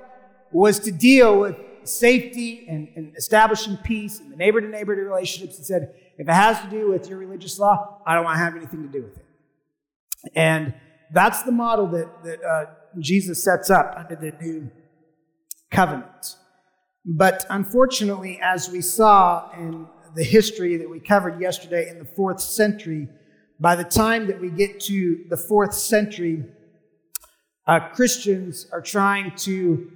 [0.51, 5.59] was to deal with safety and, and establishing peace and the neighbor to neighbor relationships
[5.59, 8.45] and said, if it has to do with your religious law, I don't want to
[8.45, 9.25] have anything to do with it.
[10.35, 10.75] And
[11.13, 12.67] that's the model that, that uh,
[13.01, 14.71] Jesus sets up under the new
[15.71, 16.37] covenant.
[17.05, 22.41] But unfortunately, as we saw in the history that we covered yesterday in the fourth
[22.41, 23.09] century,
[23.61, 26.45] by the time that we get to the fourth century,
[27.67, 29.91] uh, Christians are trying to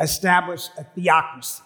[0.00, 1.62] establish a theocracy.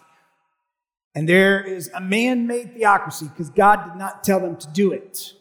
[1.15, 4.93] And there is a man made theocracy because God did not tell them to do
[4.93, 5.33] it.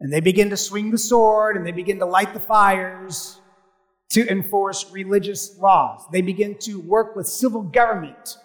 [0.00, 3.39] And they begin to swing the sword and they begin to light the fires
[4.10, 6.04] to enforce religious laws.
[6.12, 8.36] They begin to work with civil government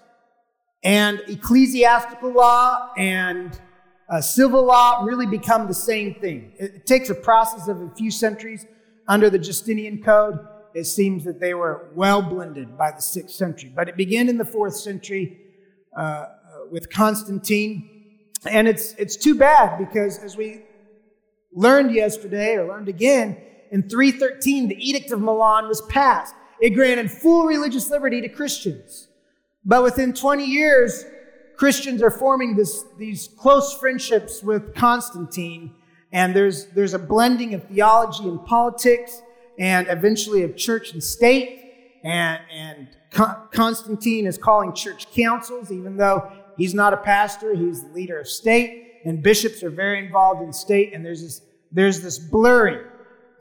[0.84, 3.60] and ecclesiastical law and
[4.08, 6.54] uh, civil law really become the same thing.
[6.60, 8.68] It, it takes a process of a few centuries
[9.08, 10.38] under the Justinian Code.
[10.76, 14.38] It seems that they were well blended by the sixth century, but it began in
[14.38, 15.40] the fourth century
[15.98, 16.28] uh, uh
[16.72, 17.90] with Constantine.
[18.48, 20.62] And it's, it's too bad because as we
[21.52, 23.38] learned yesterday or learned again,
[23.72, 26.34] in 313, the Edict of Milan was passed.
[26.62, 29.08] It granted full religious liberty to Christians.
[29.66, 31.06] But within 20 years,
[31.58, 35.74] Christians are forming this, these close friendships with Constantine,
[36.12, 39.22] and there's, there's a blending of theology and politics,
[39.58, 41.62] and eventually of church and state.
[42.04, 42.88] And, and
[43.52, 48.28] Constantine is calling church councils, even though he's not a pastor, he's the leader of
[48.28, 49.02] state.
[49.06, 52.86] And bishops are very involved in state, and there's this, there's this blurring.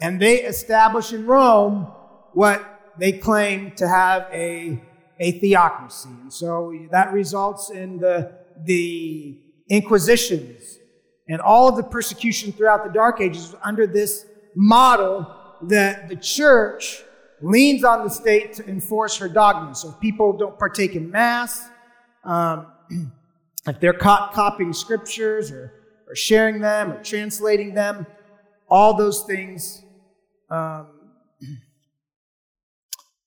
[0.01, 1.93] And they establish in Rome
[2.33, 4.81] what they claim to have a
[5.21, 6.09] a theocracy.
[6.23, 8.33] And so that results in the,
[8.65, 10.79] the Inquisitions
[11.29, 15.27] and all of the persecution throughout the Dark Ages under this model
[15.63, 17.03] that the church
[17.41, 19.75] leans on the state to enforce her dogma.
[19.75, 21.67] So if people don't partake in Mass,
[22.25, 22.67] um,
[23.67, 25.73] if they're caught copying scriptures or,
[26.07, 28.07] or sharing them or translating them,
[28.69, 29.84] all those things
[30.55, 30.87] um,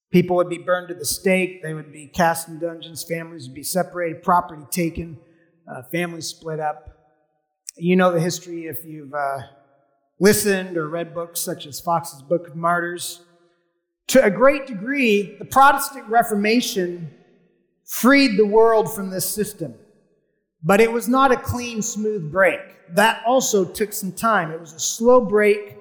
[0.10, 1.62] People would be burned to the stake.
[1.62, 3.04] They would be cast in dungeons.
[3.04, 5.20] Families would be separated, property taken,
[5.70, 6.90] uh, families split up.
[7.76, 9.40] You know the history if you've uh,
[10.20, 13.22] listened or read books such as Foxe's Book of Martyrs.
[14.08, 17.14] To a great degree, the Protestant Reformation
[17.86, 19.76] freed the world from this system.
[20.64, 22.62] But it was not a clean, smooth break.
[22.96, 24.52] That also took some time.
[24.52, 25.77] It was a slow break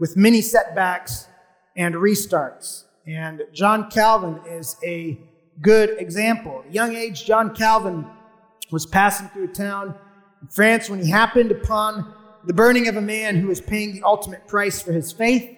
[0.00, 1.28] with many setbacks
[1.76, 2.84] and restarts.
[3.06, 5.20] And John Calvin is a
[5.60, 6.64] good example.
[6.66, 8.06] At young age, John Calvin
[8.72, 9.94] was passing through a town
[10.42, 14.02] in France when he happened upon the burning of a man who was paying the
[14.02, 15.56] ultimate price for his faith.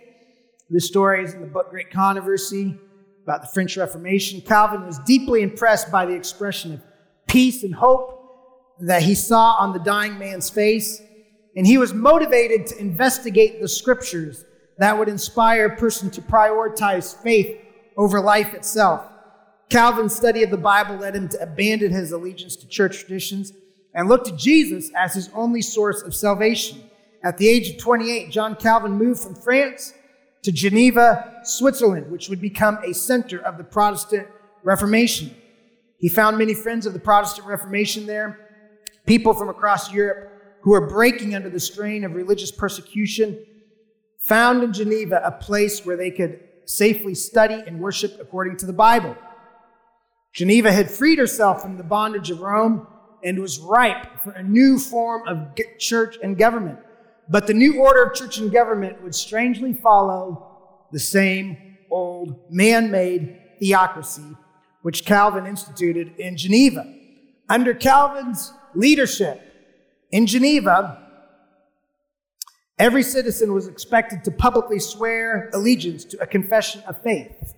[0.68, 2.76] This story is in the book Great Controversy
[3.22, 4.40] about the French Reformation.
[4.40, 6.81] Calvin was deeply impressed by the expression of
[7.28, 8.18] peace and hope
[8.81, 11.00] that he saw on the dying man's face,
[11.56, 14.44] and he was motivated to investigate the scriptures
[14.78, 17.58] that would inspire a person to prioritize faith
[17.96, 19.06] over life itself.
[19.68, 23.52] Calvin's study of the Bible led him to abandon his allegiance to church traditions
[23.94, 26.82] and look to Jesus as his only source of salvation.
[27.22, 29.94] At the age of 28, John Calvin moved from France
[30.42, 34.26] to Geneva, Switzerland, which would become a center of the Protestant
[34.64, 35.34] Reformation.
[35.98, 38.40] He found many friends of the Protestant Reformation there,
[39.06, 40.32] people from across Europe
[40.62, 43.44] who were breaking under the strain of religious persecution
[44.20, 48.72] found in Geneva a place where they could safely study and worship according to the
[48.72, 49.16] Bible.
[50.33, 52.87] Geneva had freed herself from the bondage of Rome
[53.25, 56.79] and was ripe for a new form of church and government.
[57.29, 62.90] But the new order of church and government would strangely follow the same old man
[62.90, 64.37] made theocracy
[64.83, 66.92] which Calvin instituted in Geneva.
[67.48, 69.40] Under Calvin's leadership
[70.12, 71.03] in Geneva,
[72.83, 77.55] Every citizen was expected to publicly swear allegiance to a confession of faith.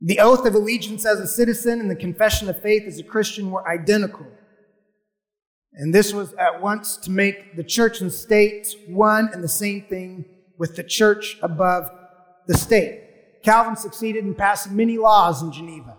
[0.00, 3.52] The oath of allegiance as a citizen and the confession of faith as a Christian
[3.52, 4.26] were identical.
[5.74, 9.82] And this was at once to make the church and state one and the same
[9.82, 10.24] thing
[10.58, 11.88] with the church above
[12.48, 13.42] the state.
[13.44, 15.96] Calvin succeeded in passing many laws in Geneva,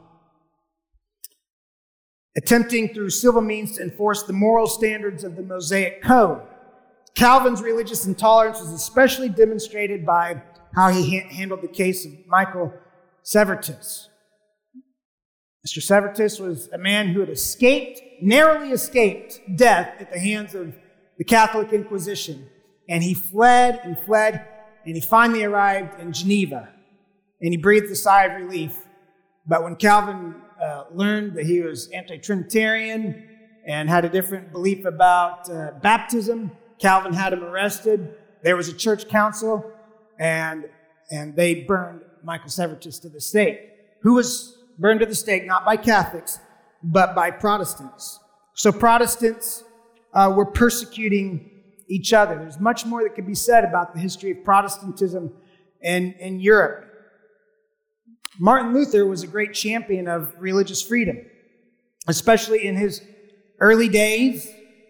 [2.38, 6.42] attempting through civil means to enforce the moral standards of the Mosaic Code.
[7.16, 10.42] Calvin's religious intolerance was especially demonstrated by
[10.76, 12.74] how he ha- handled the case of Michael
[13.24, 14.10] Servetus.
[15.66, 15.82] Mr.
[15.82, 20.76] Servetus was a man who had escaped, narrowly escaped death at the hands of
[21.18, 22.48] the Catholic Inquisition.
[22.88, 24.46] And he fled and fled,
[24.86, 26.70] and he finally arrived in Geneva.
[27.42, 28.78] And he breathed a sigh of relief.
[29.48, 33.28] But when Calvin uh, learned that he was anti Trinitarian
[33.66, 38.16] and had a different belief about uh, baptism, Calvin had him arrested.
[38.44, 39.72] There was a church council,
[40.20, 40.66] and,
[41.10, 43.60] and they burned Michael Servetus to the stake,
[44.02, 46.40] who was burned to the stake not by Catholics,
[46.84, 48.20] but by Protestants.
[48.54, 49.64] So Protestants
[50.14, 51.52] uh, were persecuting
[51.88, 52.36] each other.
[52.36, 55.34] There's much more that could be said about the history of Protestantism
[55.82, 56.85] in, in Europe.
[58.40, 61.18] Martin Luther was a great champion of religious freedom,
[62.08, 63.02] especially in his
[63.60, 64.50] early days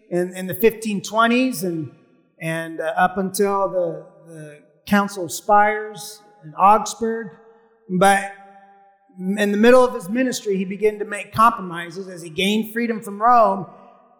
[0.09, 1.91] in, in the 1520s and,
[2.39, 7.27] and uh, up until the, the Council of Spires in Augsburg.
[7.89, 8.33] But
[9.19, 13.01] in the middle of his ministry, he began to make compromises as he gained freedom
[13.01, 13.67] from Rome.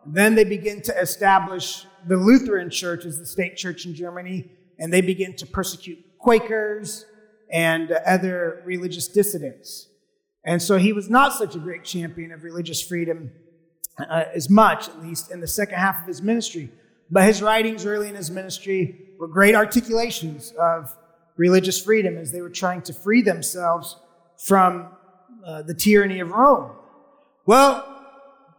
[0.06, 4.94] Then they begin to establish the Lutheran Church as the state church in Germany, and
[4.94, 7.06] they begin to persecute Quakers
[7.52, 9.88] and other religious dissidents.
[10.43, 13.32] And so he was not such a great champion of religious freedom
[13.98, 16.70] uh, as much, at least in the second half of his ministry.
[17.10, 20.96] But his writings early in his ministry were great articulations of
[21.38, 23.98] religious freedom as they were trying to free themselves
[24.38, 24.89] from
[25.46, 26.72] uh, the tyranny of Rome.
[27.46, 27.86] Well,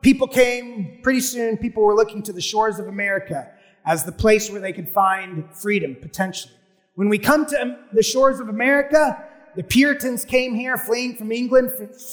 [0.01, 3.51] people came pretty soon, people were looking to the shores of America
[3.85, 6.55] as the place where they could find freedom, potentially.
[6.97, 9.23] When we come to the shores of America,
[9.55, 11.71] the Puritans came here fleeing from England,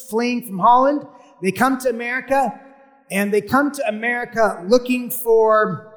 [0.09, 1.07] fleeing from Holland.
[1.41, 2.59] They come to America,
[3.09, 5.93] and they come to America looking for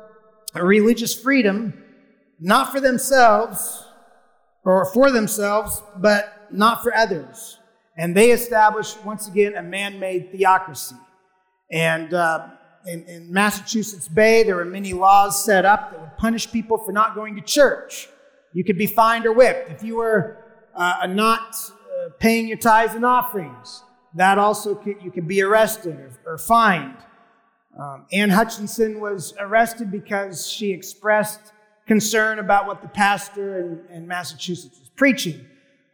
[0.54, 1.74] religious freedom,
[2.38, 3.84] not for themselves
[4.64, 7.58] or for themselves, but not for others.
[7.96, 10.96] And they established, once again, a man made theocracy.
[11.72, 12.50] And uh,
[12.86, 16.92] in, in, Massachusetts Bay, there were many laws set up that would punish people for
[16.92, 18.08] not going to church.
[18.56, 19.70] You could be fined or whipped.
[19.70, 20.38] If you were
[20.74, 23.82] uh, not uh, paying your tithes and offerings,
[24.14, 25.94] that also could, you could be arrested
[26.24, 26.96] or, or fined.
[27.78, 31.52] Um, Anne Hutchinson was arrested because she expressed
[31.86, 35.44] concern about what the pastor in, in Massachusetts was preaching.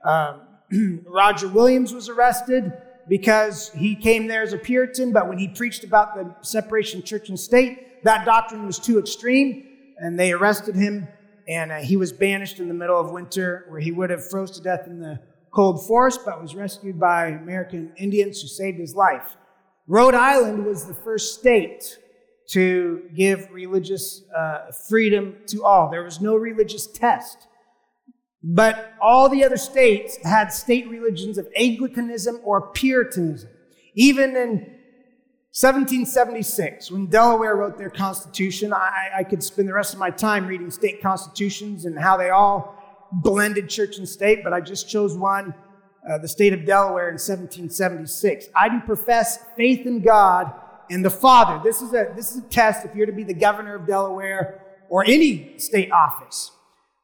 [0.05, 0.43] Um,
[1.05, 2.73] Roger Williams was arrested
[3.09, 7.07] because he came there as a Puritan, but when he preached about the separation of
[7.07, 9.67] church and state, that doctrine was too extreme,
[9.99, 11.09] and they arrested him,
[11.49, 14.51] and uh, he was banished in the middle of winter, where he would have froze
[14.53, 15.21] to death in the
[15.53, 19.37] cold forest, but was rescued by American Indians who saved his life.
[19.87, 21.99] Rhode Island was the first state
[22.51, 25.91] to give religious uh, freedom to all.
[25.91, 27.49] There was no religious test.
[28.43, 33.51] But all the other states had state religions of Anglicanism or Puritanism.
[33.95, 34.79] Even in
[35.55, 40.47] 1776, when Delaware wrote their constitution, I, I could spend the rest of my time
[40.47, 45.15] reading state constitutions and how they all blended church and state, but I just chose
[45.15, 45.55] one
[46.09, 48.47] uh, the state of Delaware in 1776.
[48.57, 50.53] I do profess faith in God
[50.91, 51.61] and the Father.
[51.63, 54.63] This is a this is a test if you're to be the governor of Delaware
[54.89, 56.51] or any state office.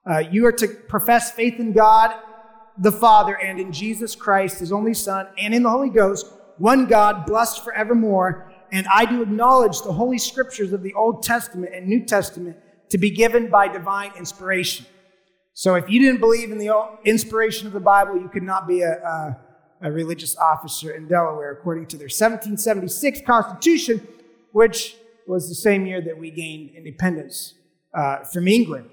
[0.09, 2.14] Uh, you are to profess faith in God,
[2.78, 6.26] the Father, and in Jesus Christ, His only Son, and in the Holy Ghost,
[6.59, 8.53] one God, blessed forevermore.
[8.71, 12.57] And I do acknowledge the Holy Scriptures of the Old Testament and New Testament
[12.91, 14.87] to be given by divine inspiration.
[15.55, 16.73] So if you didn't believe in the
[17.05, 19.41] inspiration of the Bible, you could not be a, a,
[19.83, 24.07] a religious officer in Delaware, according to their 1776 Constitution,
[24.53, 24.97] which
[25.27, 27.55] was the same year that we gained independence
[27.95, 28.89] uh, from England.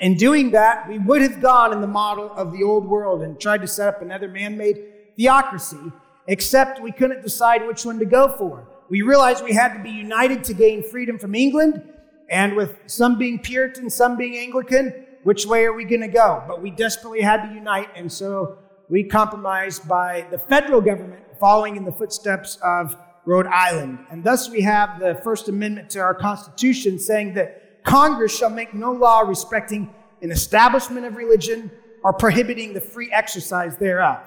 [0.00, 3.38] In doing that, we would have gone in the model of the old world and
[3.38, 4.82] tried to set up another man made
[5.16, 5.92] theocracy,
[6.26, 8.68] except we couldn't decide which one to go for.
[8.88, 11.82] We realized we had to be united to gain freedom from England,
[12.28, 16.42] and with some being Puritan, some being Anglican, which way are we going to go?
[16.46, 18.58] But we desperately had to unite, and so
[18.88, 23.98] we compromised by the federal government following in the footsteps of Rhode Island.
[24.10, 28.74] And thus we have the First Amendment to our Constitution saying that Congress shall make
[28.74, 31.70] no law respecting an establishment of religion
[32.04, 34.18] or prohibiting the free exercise thereof.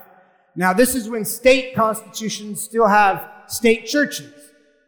[0.56, 4.34] Now, this is when state constitutions still have state churches,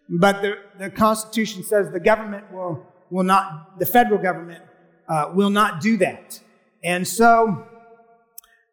[0.10, 4.64] but the, the Constitution says the government will, will not, the federal government
[5.10, 6.40] uh, will not do that.
[6.84, 7.68] And so,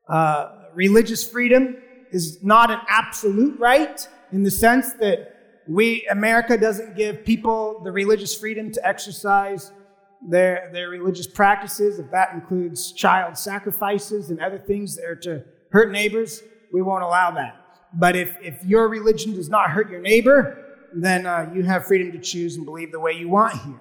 [0.08, 1.78] uh, religious freedom
[2.10, 7.90] is not an absolute right in the sense that we, America doesn't give people the
[7.90, 9.72] religious freedom to exercise
[10.28, 15.42] their, their religious practices, if that includes child sacrifices and other things that are to
[15.70, 16.42] hurt neighbors,
[16.74, 17.56] we won't allow that.
[17.94, 20.58] But if, if your religion does not hurt your neighbor,
[20.92, 23.80] then uh, you have freedom to choose and believe the way you want here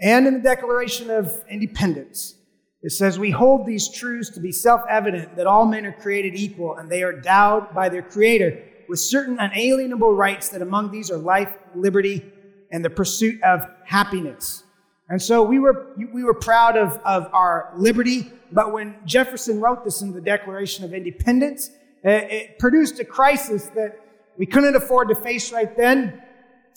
[0.00, 2.34] and in the Declaration of Independence.
[2.82, 6.34] It says, We hold these truths to be self evident that all men are created
[6.36, 11.10] equal and they are endowed by their Creator with certain unalienable rights, that among these
[11.10, 12.24] are life, liberty,
[12.70, 14.62] and the pursuit of happiness.
[15.10, 19.84] And so we were, we were proud of, of our liberty, but when Jefferson wrote
[19.84, 21.70] this in the Declaration of Independence,
[22.02, 24.00] it, produced a crisis that
[24.36, 26.22] we couldn't afford to face right then,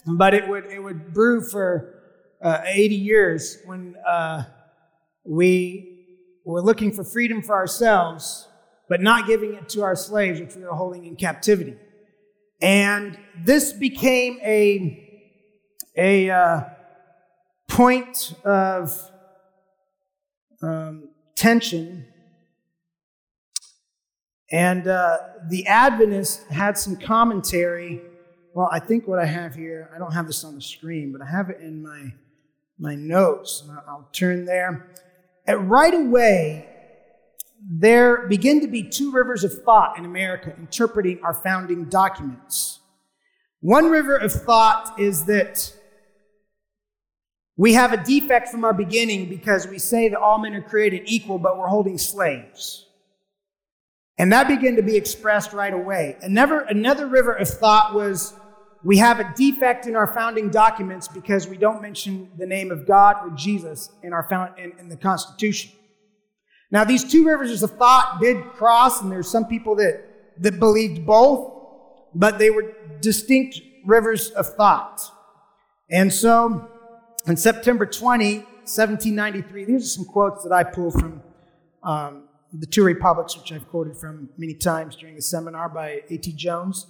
[0.05, 2.01] but it would, it would brew for
[2.41, 4.43] uh, 80 years when uh,
[5.23, 5.91] we
[6.43, 8.47] were looking for freedom for ourselves,
[8.89, 11.75] but not giving it to our slaves, which we were holding in captivity.
[12.61, 15.29] And this became a,
[15.97, 16.61] a uh,
[17.67, 18.91] point of
[20.61, 22.07] um, tension.
[24.51, 28.01] And uh, the Adventist had some commentary.
[28.53, 31.21] Well, I think what I have here, I don't have this on the screen, but
[31.21, 32.13] I have it in my,
[32.77, 33.63] my notes.
[33.87, 34.91] I'll turn there.
[35.47, 36.67] And right away,
[37.69, 42.79] there begin to be two rivers of thought in America interpreting our founding documents.
[43.61, 45.73] One river of thought is that
[47.55, 51.03] we have a defect from our beginning because we say that all men are created
[51.05, 52.87] equal, but we're holding slaves.
[54.21, 56.15] And that began to be expressed right away.
[56.21, 58.35] Another, another river of thought was
[58.83, 62.85] we have a defect in our founding documents because we don't mention the name of
[62.85, 65.71] God or Jesus in, our found, in, in the Constitution.
[66.69, 70.03] Now, these two rivers of thought did cross, and there's some people that,
[70.37, 71.51] that believed both,
[72.13, 75.01] but they were distinct rivers of thought.
[75.89, 76.69] And so,
[77.27, 81.23] on September 20, 1793, these are some quotes that I pulled from
[81.81, 86.33] um, the Two Republics, which I've quoted from many times during the seminar by A.T.
[86.33, 86.87] Jones.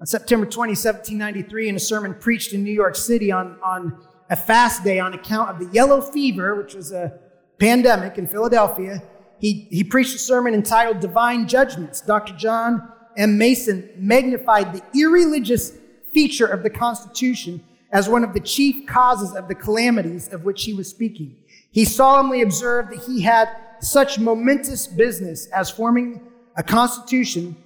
[0.00, 4.36] On September 20, 1793, in a sermon preached in New York City on, on a
[4.36, 7.18] fast day on account of the yellow fever, which was a
[7.58, 9.02] pandemic in Philadelphia,
[9.38, 12.00] he, he preached a sermon entitled Divine Judgments.
[12.00, 12.34] Dr.
[12.34, 13.36] John M.
[13.36, 15.72] Mason magnified the irreligious
[16.12, 20.64] feature of the Constitution as one of the chief causes of the calamities of which
[20.64, 21.36] he was speaking.
[21.70, 23.48] He solemnly observed that he had
[23.82, 26.20] such momentous business as forming
[26.56, 27.56] a constitution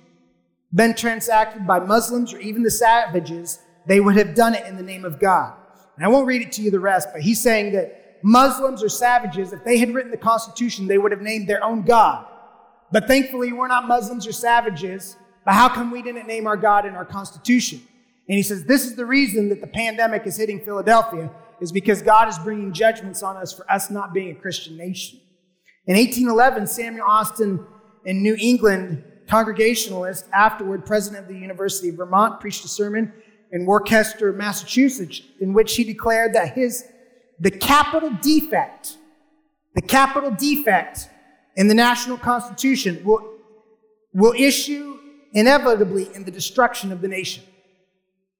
[0.74, 4.82] been transacted by Muslims or even the savages, they would have done it in the
[4.82, 5.54] name of God.
[5.96, 8.88] And I won't read it to you the rest, but he's saying that Muslims or
[8.88, 12.26] savages, if they had written the Constitution, they would have named their own God.
[12.90, 15.16] But thankfully, we're not Muslims or savages.
[15.44, 17.80] But how come we didn't name our God in our Constitution?
[18.28, 22.02] And he says, This is the reason that the pandemic is hitting Philadelphia, is because
[22.02, 25.20] God is bringing judgments on us for us not being a Christian nation.
[25.86, 27.64] In 1811, Samuel Austin
[28.04, 33.12] in New England, Congregationalist, afterward president of the University of Vermont, preached a sermon
[33.52, 36.84] in Worcester, Massachusetts, in which he declared that his
[37.38, 38.96] the capital defect,
[39.74, 41.10] the capital defect
[41.54, 43.34] in the national constitution will,
[44.12, 44.98] will issue
[45.34, 47.44] inevitably in the destruction of the nation.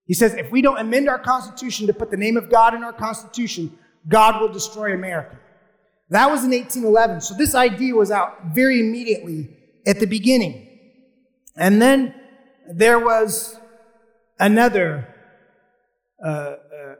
[0.07, 2.82] He says, if we don't amend our Constitution to put the name of God in
[2.82, 3.76] our Constitution,
[4.09, 5.38] God will destroy America.
[6.11, 7.20] That was in 1811.
[7.20, 10.68] So this idea was out very immediately at the beginning.
[11.57, 12.14] And then
[12.70, 13.59] there was
[14.38, 15.09] another
[16.24, 16.57] uh, uh,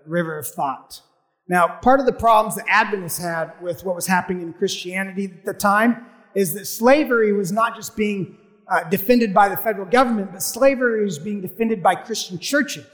[0.07, 1.02] river of thought.
[1.48, 5.44] Now, part of the problems that Adventists had with what was happening in Christianity at
[5.44, 8.36] the time is that slavery was not just being
[8.68, 12.86] uh, defended by the federal government, but slavery was being defended by Christian churches.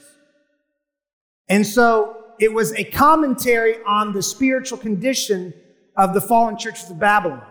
[1.49, 5.55] And so it was a commentary on the spiritual condition
[5.97, 7.43] of the fallen churches of Babylon.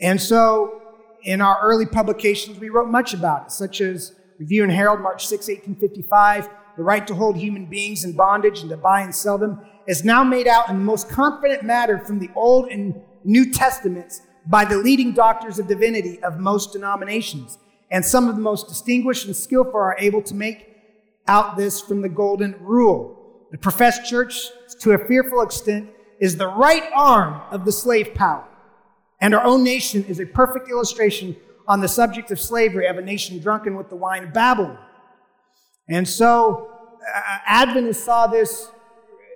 [0.00, 0.80] And so
[1.22, 5.26] in our early publications, we wrote much about it, such as Review and Herald, March
[5.26, 9.36] 6, 1855, the right to hold human beings in bondage and to buy and sell
[9.36, 13.52] them is now made out in the most confident manner from the Old and New
[13.52, 17.58] Testaments by the leading doctors of divinity of most denominations.
[17.90, 20.68] And some of the most distinguished and skillful are able to make
[21.26, 23.46] out this from the golden rule.
[23.50, 24.46] The professed church,
[24.80, 25.90] to a fearful extent,
[26.20, 28.46] is the right arm of the slave power.
[29.20, 33.02] And our own nation is a perfect illustration on the subject of slavery of a
[33.02, 34.78] nation drunken with the wine of Babylon.
[35.88, 36.70] And so
[37.14, 38.70] uh, Adventists saw this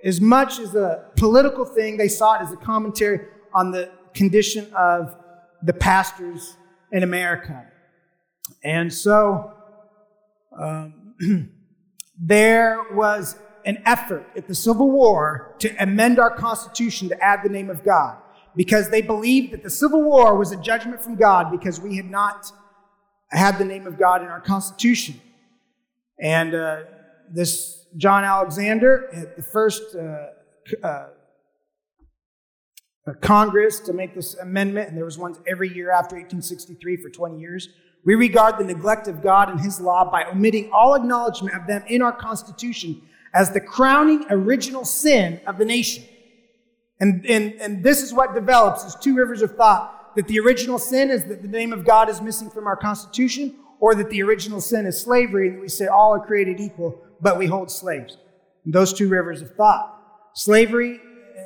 [0.03, 4.71] as much as a political thing, they saw it as a commentary on the condition
[4.73, 5.15] of
[5.63, 6.55] the pastors
[6.91, 7.65] in America.
[8.63, 9.53] And so
[10.57, 11.15] um,
[12.19, 17.49] there was an effort at the Civil War to amend our Constitution to add the
[17.49, 18.17] name of God
[18.55, 22.09] because they believed that the Civil War was a judgment from God because we had
[22.09, 22.51] not
[23.29, 25.19] had the name of God in our Constitution.
[26.21, 26.81] And uh,
[27.29, 30.27] this John Alexander, at the first uh,
[30.85, 31.07] uh,
[33.21, 37.39] Congress to make this amendment, and there was ones every year after 1863 for 20
[37.39, 37.69] years.
[38.03, 41.83] We regard the neglect of God and His law by omitting all acknowledgement of them
[41.87, 43.01] in our Constitution
[43.35, 46.05] as the crowning original sin of the nation.
[47.01, 50.79] And, and, and this is what develops as two rivers of thought that the original
[50.79, 54.23] sin is that the name of God is missing from our Constitution, or that the
[54.23, 58.17] original sin is slavery, and we say all are created equal, but we hold slaves.
[58.63, 59.91] And those two rivers of thought.
[60.33, 61.01] Slavery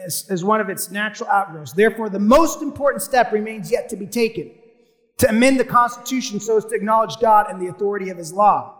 [0.05, 1.73] is, is one of its natural outgrowths.
[1.73, 4.51] Therefore, the most important step remains yet to be taken
[5.17, 8.75] to amend the Constitution so as to acknowledge God and the authority of his law.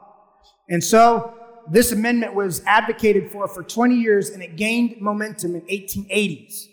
[0.70, 1.39] And so
[1.72, 6.68] this amendment was advocated for for 20 years and it gained momentum in 1880s.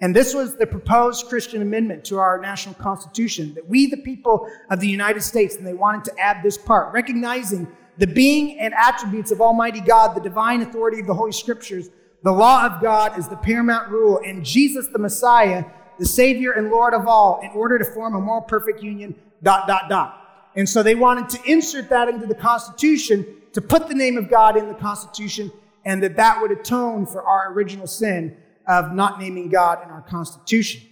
[0.00, 4.50] And this was the proposed Christian amendment to our national constitution that we, the people
[4.70, 7.68] of the United States, and they wanted to add this part, recognizing
[7.98, 11.90] the being and attributes of Almighty God, the divine authority of the Holy Scriptures,
[12.22, 15.64] the law of God is the paramount rule, and Jesus the Messiah,
[15.98, 19.68] the Savior and Lord of all, in order to form a more perfect union, dot,
[19.68, 20.16] dot, dot.
[20.56, 24.30] And so they wanted to insert that into the Constitution to put the name of
[24.30, 25.50] God in the Constitution,
[25.84, 28.36] and that that would atone for our original sin
[28.68, 30.82] of not naming God in our Constitution.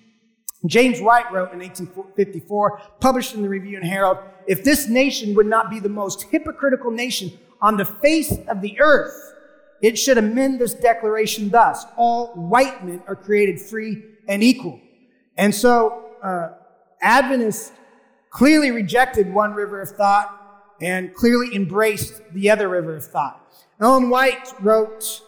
[0.67, 5.47] James White wrote in 1854, published in the Review and Herald, if this nation would
[5.47, 7.31] not be the most hypocritical nation
[7.61, 9.15] on the face of the earth,
[9.81, 14.81] it should amend this declaration thus all white men are created free and equal.
[15.37, 16.55] And so, uh,
[17.01, 17.71] Adventists
[18.31, 20.38] clearly rejected one river of thought
[20.81, 23.45] and clearly embraced the other river of thought.
[23.81, 25.23] Ellen White wrote,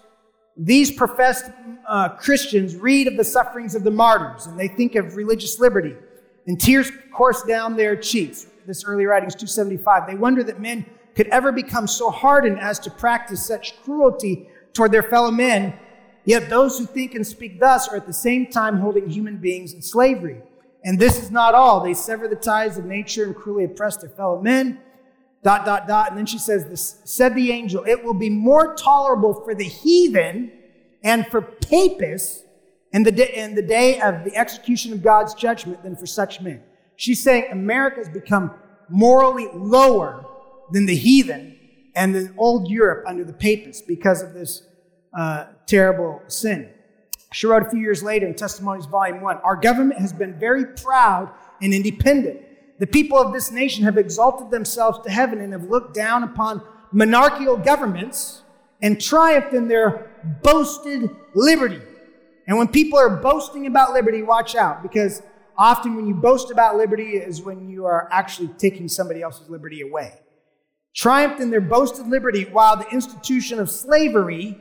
[0.57, 1.51] these professed
[1.89, 5.95] uh, Christians read of the sufferings of the martyrs and they think of religious liberty,
[6.47, 8.47] and tears course down their cheeks.
[8.67, 10.07] This early writing is 275.
[10.07, 10.85] They wonder that men
[11.15, 15.75] could ever become so hardened as to practice such cruelty toward their fellow men,
[16.25, 19.73] yet those who think and speak thus are at the same time holding human beings
[19.73, 20.43] in slavery.
[20.85, 21.81] And this is not all.
[21.83, 24.79] They sever the ties of nature and cruelly oppress their fellow men
[25.43, 26.09] dot, dot, dot.
[26.11, 29.64] And then she says, this, said the angel, it will be more tolerable for the
[29.64, 30.53] heathen
[31.03, 32.45] and for papists
[32.93, 36.41] in the, day, in the day of the execution of God's judgment than for such
[36.41, 36.62] men.
[36.97, 38.53] She's saying America has become
[38.88, 40.26] morally lower
[40.72, 41.57] than the heathen
[41.95, 44.62] and the old Europe under the papists because of this
[45.16, 46.68] uh, terrible sin.
[47.32, 50.66] She wrote a few years later in Testimonies, Volume 1 Our government has been very
[50.66, 51.32] proud
[51.62, 52.41] and independent
[52.81, 56.62] the people of this nation have exalted themselves to heaven and have looked down upon
[56.93, 58.43] monarchical governments
[58.81, 60.11] and triumphed in their
[60.43, 61.83] boasted liberty.
[62.47, 65.22] And when people are boasting about liberty, watch out because
[65.59, 69.83] often when you boast about liberty is when you are actually taking somebody else's liberty
[69.83, 70.18] away.
[70.95, 74.59] Triumphed in their boasted liberty while the institution of slavery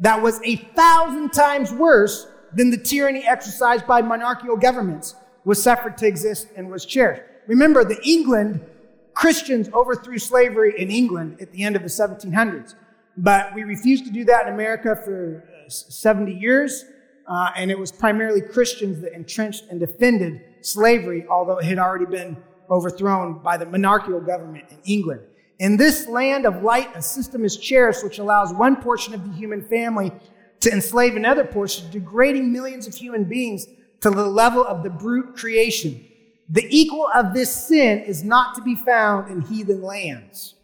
[0.00, 5.14] that was a thousand times worse than the tyranny exercised by monarchical governments
[5.46, 7.22] was suffered to exist and was cherished.
[7.46, 8.64] Remember, the England,
[9.12, 12.74] Christians overthrew slavery in England at the end of the 1700s.
[13.16, 16.84] But we refused to do that in America for uh, 70 years.
[17.26, 22.06] Uh, and it was primarily Christians that entrenched and defended slavery, although it had already
[22.06, 22.36] been
[22.70, 25.20] overthrown by the monarchical government in England.
[25.58, 29.32] In this land of light, a system is cherished which allows one portion of the
[29.32, 30.12] human family
[30.60, 33.66] to enslave another portion, degrading millions of human beings
[34.00, 36.04] to the level of the brute creation.
[36.48, 40.54] The equal of this sin is not to be found in heathen lands.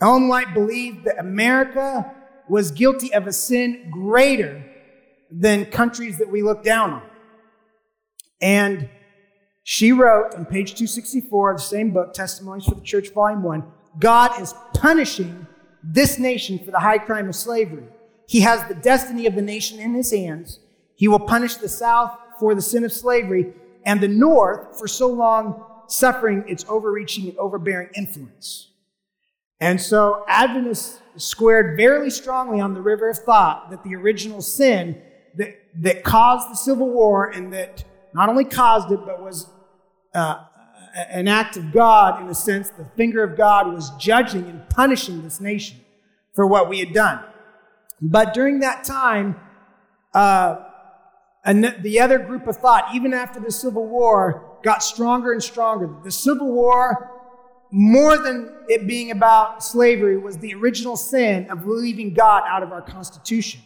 [0.00, 2.14] Ellen White believed that America
[2.48, 4.64] was guilty of a sin greater
[5.30, 7.02] than countries that we look down on.
[8.40, 8.88] And
[9.62, 13.62] she wrote on page 264 of the same book, Testimonies for the Church, Volume 1,
[13.98, 15.46] God is punishing
[15.82, 17.84] this nation for the high crime of slavery.
[18.26, 20.60] He has the destiny of the nation in his hands.
[20.94, 23.52] He will punish the South for the sin of slavery
[23.84, 28.68] and the North for so long suffering its overreaching and overbearing influence.
[29.60, 35.00] And so Adventists squared very strongly on the river of thought that the original sin
[35.36, 39.48] that, that caused the Civil War and that not only caused it, but was
[40.14, 40.44] uh,
[40.94, 45.22] an act of God in a sense, the finger of God was judging and punishing
[45.22, 45.80] this nation
[46.34, 47.22] for what we had done.
[48.00, 49.38] But during that time,
[50.14, 50.56] uh,
[51.44, 55.90] and the other group of thought, even after the Civil War, got stronger and stronger.
[56.04, 57.10] The Civil War,
[57.70, 62.72] more than it being about slavery, was the original sin of leaving God out of
[62.72, 63.62] our Constitution.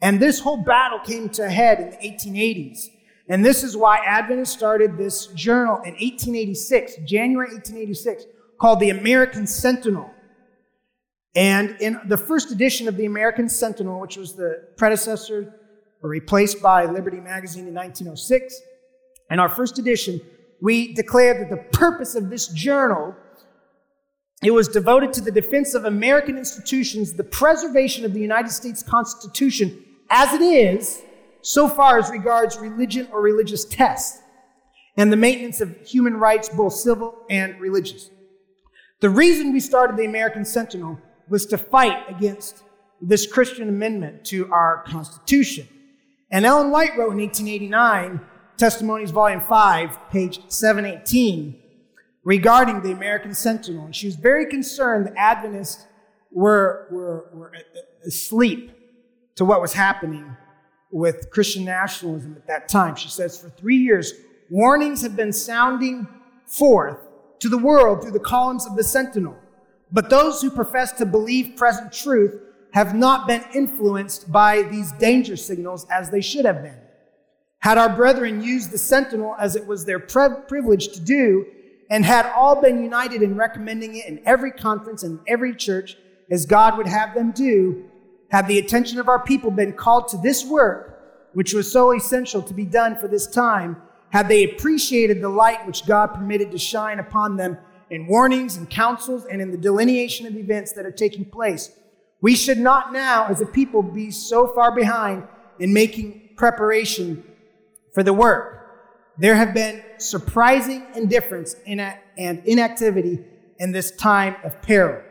[0.00, 2.88] And this whole battle came to a head in the 1880s.
[3.28, 8.24] And this is why Adventists started this journal in 1886, January 1886,
[8.60, 10.10] called the American Sentinel.
[11.34, 15.54] And in the first edition of the American Sentinel, which was the predecessor
[16.04, 18.60] were replaced by Liberty Magazine in 1906.
[19.30, 20.20] In our first edition,
[20.60, 23.16] we declared that the purpose of this journal
[24.42, 28.82] it was devoted to the defense of American institutions, the preservation of the United States
[28.82, 31.00] Constitution as it is,
[31.40, 34.20] so far as regards religion or religious tests,
[34.98, 38.10] and the maintenance of human rights, both civil and religious.
[39.00, 40.98] The reason we started the American Sentinel
[41.30, 42.62] was to fight against
[43.00, 45.66] this Christian amendment to our Constitution.
[46.34, 48.20] And Ellen White wrote in 1889
[48.56, 51.56] Testimonies, Volume 5, page 718,
[52.24, 53.84] regarding the American Sentinel.
[53.84, 55.86] And she was very concerned the Adventists
[56.32, 57.52] were, were, were
[58.04, 58.72] asleep
[59.36, 60.36] to what was happening
[60.90, 62.96] with Christian nationalism at that time.
[62.96, 64.12] She says, For three years,
[64.50, 66.08] warnings have been sounding
[66.46, 66.98] forth
[67.38, 69.38] to the world through the columns of the Sentinel.
[69.92, 72.40] But those who profess to believe present truth
[72.74, 76.76] have not been influenced by these danger signals as they should have been.
[77.60, 81.46] Had our brethren used the Sentinel as it was their privilege to do,
[81.88, 85.96] and had all been united in recommending it in every conference and every church,
[86.32, 87.84] as God would have them do,
[88.32, 92.42] had the attention of our people been called to this work, which was so essential
[92.42, 96.58] to be done for this time, had they appreciated the light which God permitted to
[96.58, 97.56] shine upon them
[97.90, 101.70] in warnings and counsels and in the delineation of events that are taking place,
[102.24, 105.28] we should not now, as a people, be so far behind
[105.60, 107.22] in making preparation
[107.92, 108.66] for the work.
[109.18, 113.18] There have been surprising indifference and inactivity
[113.58, 115.02] in this time of peril.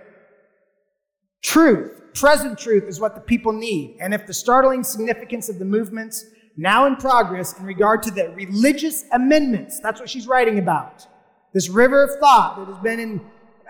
[1.43, 3.99] Truth, present truth, is what the people need.
[4.01, 6.25] And if the startling significance of the movements
[6.57, 11.05] now in progress in regard to the religious amendments, that's what she's writing about.
[11.53, 13.21] This river of thought that has been in,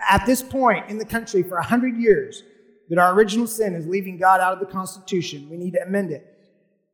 [0.08, 2.42] at this point in the country for a hundred years,
[2.88, 5.48] that our original sin is leaving God out of the Constitution.
[5.50, 6.26] We need to amend it.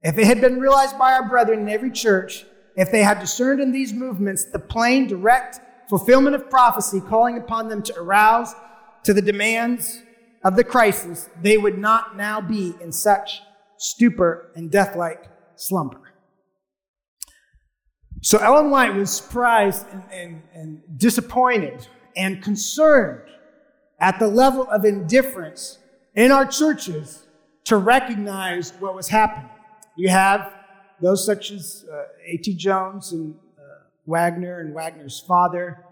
[0.03, 2.45] If it had been realized by our brethren in every church,
[2.77, 7.69] if they had discerned in these movements the plain, direct fulfillment of prophecy calling upon
[7.69, 8.55] them to arouse
[9.03, 10.03] to the demands
[10.45, 13.43] of the crisis, they would not now be in such
[13.77, 15.25] stupor and death-like
[15.57, 16.01] slumber.
[18.23, 23.29] So Ellen White was surprised and, and, and disappointed and concerned
[23.99, 25.79] at the level of indifference
[26.21, 27.27] in our churches
[27.65, 29.49] to recognize what was happening.
[29.97, 30.53] You have
[31.01, 32.57] those such as uh, A.T.
[32.57, 35.83] Jones and uh, Waggoner and Waggoner's father,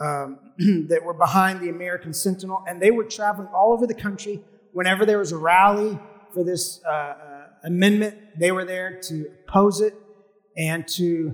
[0.00, 0.40] um,
[0.88, 4.42] that were behind the American Sentinel, and they were traveling all over the country.
[4.72, 5.96] Whenever there was a rally
[6.34, 9.94] for this uh, uh, amendment, they were there to oppose it
[10.56, 11.32] and to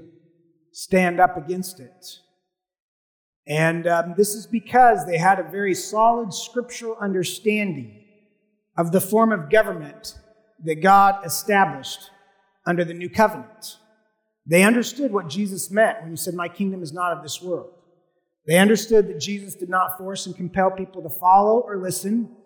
[0.73, 2.19] stand up against it.
[3.47, 7.96] And um, this is because they had a very solid scriptural understanding
[8.77, 10.15] of the form of government
[10.65, 12.11] that God established
[12.67, 13.77] under the new covenant.
[14.47, 17.71] They understood what Jesus meant when he said, My kingdom is not of this world.
[18.47, 22.37] They understood that Jesus did not force and compel people to follow or listen,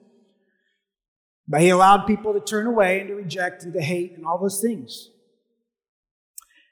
[1.46, 4.38] but he allowed people to turn away and to reject and to hate and all
[4.38, 5.10] those things.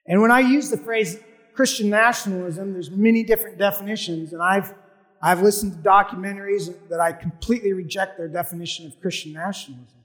[0.07, 1.19] And when I use the phrase
[1.53, 4.73] Christian nationalism, there's many different definitions, and I've
[5.21, 9.99] I've listened to documentaries that I completely reject their definition of Christian nationalism.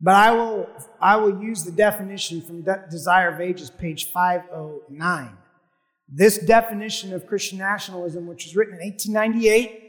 [0.00, 0.68] But I will,
[1.00, 5.36] I will use the definition from De- Desire of Ages, page 509.
[6.08, 9.82] This definition of Christian nationalism, which was written in 1898,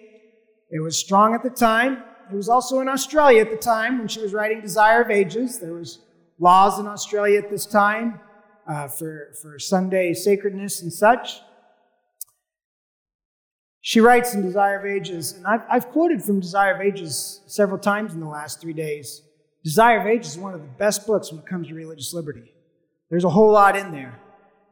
[0.71, 2.03] it was strong at the time.
[2.31, 5.59] It was also in Australia at the time when she was writing Desire of Ages.
[5.59, 5.99] There was
[6.39, 8.19] laws in Australia at this time
[8.67, 11.39] uh, for, for Sunday sacredness and such.
[13.87, 17.79] She writes in Desire of Ages, and I've, I've quoted from Desire of Ages several
[17.79, 19.21] times in the last three days.
[19.63, 22.51] Desire of Ages is one of the best books when it comes to religious liberty.
[23.09, 24.19] There's a whole lot in there.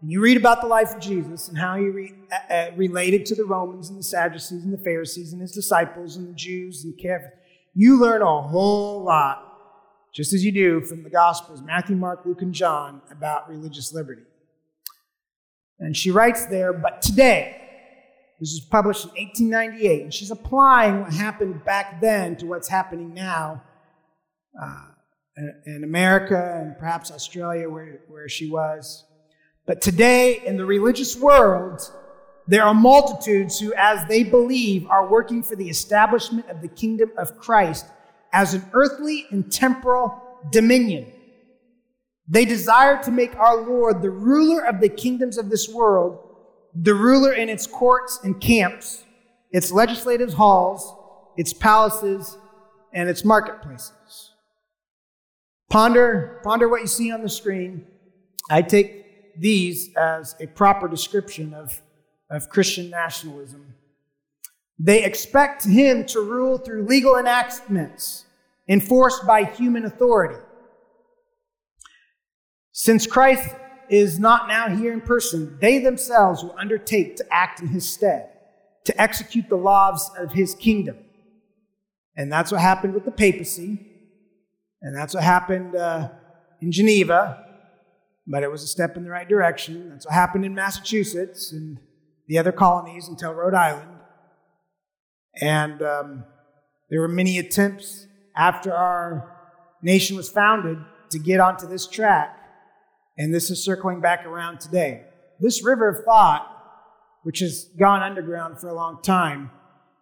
[0.02, 3.26] And you read about the life of Jesus and how he re, uh, uh, related
[3.28, 6.84] to the Romans and the Sadducees and the Pharisees and his disciples and the Jews
[6.84, 7.38] and the Catholics.
[7.74, 12.42] You learn a whole lot, just as you do from the Gospels, Matthew, Mark, Luke,
[12.42, 14.24] and John, about religious liberty.
[15.80, 17.62] And she writes there, but today,
[18.40, 23.14] this was published in 1898, and she's applying what happened back then to what's happening
[23.14, 23.64] now
[24.62, 24.88] uh,
[25.66, 29.06] in America and perhaps Australia, where, where she was.
[29.66, 31.82] But today, in the religious world,
[32.48, 37.12] there are multitudes who, as they believe, are working for the establishment of the kingdom
[37.18, 37.86] of Christ
[38.32, 40.22] as an earthly and temporal
[40.52, 41.12] dominion.
[42.28, 46.25] They desire to make our Lord the ruler of the kingdoms of this world,
[46.76, 49.04] the ruler in its courts and camps,
[49.52, 50.94] its legislative halls,
[51.38, 52.38] its palaces,
[52.94, 54.32] and its marketplaces.
[55.70, 57.86] Ponder, ponder what you see on the screen.
[58.50, 61.82] I take these as a proper description of,
[62.30, 63.74] of Christian nationalism.
[64.78, 68.26] They expect him to rule through legal enactments
[68.68, 70.42] enforced by human authority.
[72.72, 73.56] Since Christ
[73.90, 78.30] is not now here in person, they themselves will undertake to act in his stead,
[78.86, 80.98] to execute the laws of his kingdom.
[82.16, 83.92] And that's what happened with the papacy.
[84.82, 86.10] And that's what happened uh,
[86.62, 87.44] in Geneva.
[88.28, 89.90] but it was a step in the right direction.
[89.90, 91.78] That's what happened in Massachusetts and
[92.28, 94.00] the other colonies until Rhode Island.
[95.42, 96.24] And um,
[96.90, 99.32] there were many attempts after our
[99.82, 100.78] nation was founded
[101.12, 102.35] to get onto this track.
[103.18, 105.06] And this is circling back around today.
[105.40, 106.48] This river of thought,
[107.24, 109.52] which has gone underground for a long time,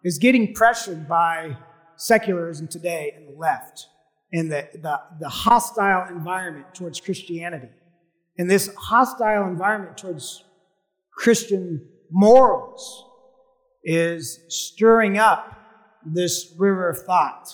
[0.02, 1.56] is getting pressured by
[1.96, 3.86] secularism today and the left
[4.32, 7.68] and the, the, the hostile environment towards Christianity.
[8.36, 10.44] And this hostile environment towards
[11.12, 13.04] Christian morals
[13.84, 15.56] is stirring up
[16.04, 17.48] this river of thought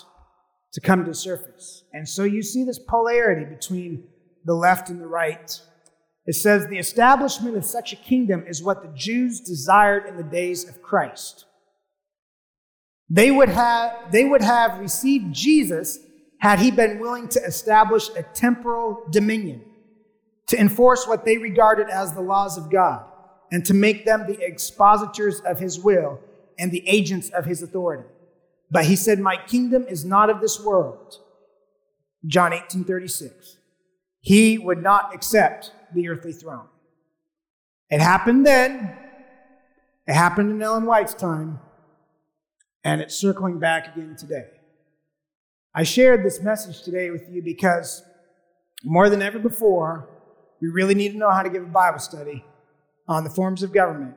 [0.72, 1.84] to come to surface.
[1.92, 4.04] And so you see this polarity between
[4.44, 5.60] the left and the right.
[6.26, 10.22] It says the establishment of such a kingdom is what the Jews desired in the
[10.22, 11.46] days of Christ.
[13.08, 15.98] They would have, they would have received Jesus
[16.38, 19.62] had he been willing to establish a temporal dominion,
[20.46, 23.04] to enforce what they regarded as the laws of God,
[23.52, 26.20] and to make them the expositors of his will
[26.58, 28.08] and the agents of his authority.
[28.70, 31.16] But he said, My kingdom is not of this world.
[32.26, 33.56] John 18 36.
[34.20, 36.66] He would not accept the earthly throne.
[37.88, 38.96] It happened then.
[40.06, 41.58] It happened in Ellen White's time.
[42.84, 44.46] And it's circling back again today.
[45.74, 48.02] I shared this message today with you because
[48.84, 50.08] more than ever before,
[50.60, 52.44] we really need to know how to give a Bible study
[53.08, 54.14] on the forms of government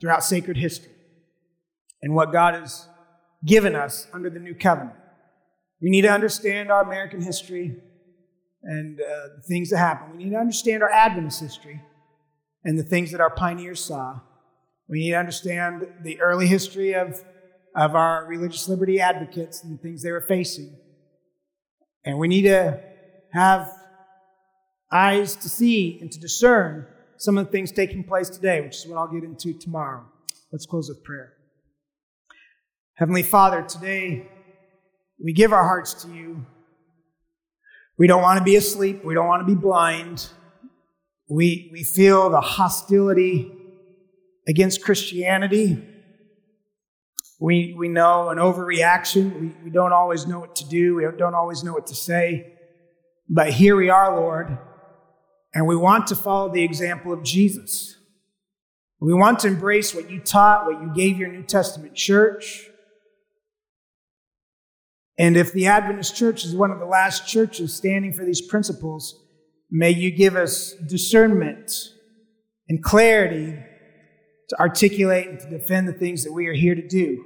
[0.00, 0.92] throughout sacred history
[2.02, 2.88] and what God has
[3.44, 4.96] given us under the new covenant.
[5.80, 7.76] We need to understand our American history
[8.64, 10.16] and uh, the things that happened.
[10.16, 11.80] We need to understand our Adventist history
[12.64, 14.20] and the things that our pioneers saw.
[14.88, 17.22] We need to understand the early history of,
[17.74, 20.76] of our religious liberty advocates and the things they were facing.
[22.04, 22.80] And we need to
[23.32, 23.70] have
[24.90, 26.86] eyes to see and to discern
[27.16, 30.04] some of the things taking place today, which is what I'll get into tomorrow.
[30.52, 31.32] Let's close with prayer.
[32.94, 34.28] Heavenly Father, today
[35.22, 36.46] we give our hearts to you.
[37.96, 39.04] We don't want to be asleep.
[39.04, 40.28] We don't want to be blind.
[41.28, 43.52] We, we feel the hostility
[44.48, 45.82] against Christianity.
[47.40, 49.40] We, we know an overreaction.
[49.40, 50.96] We, we don't always know what to do.
[50.96, 52.52] We don't always know what to say.
[53.28, 54.58] But here we are, Lord,
[55.54, 57.96] and we want to follow the example of Jesus.
[59.00, 62.68] We want to embrace what you taught, what you gave your New Testament church.
[65.18, 69.24] And if the Adventist church is one of the last churches standing for these principles,
[69.70, 71.70] may you give us discernment
[72.68, 73.56] and clarity
[74.48, 77.24] to articulate and to defend the things that we are here to do.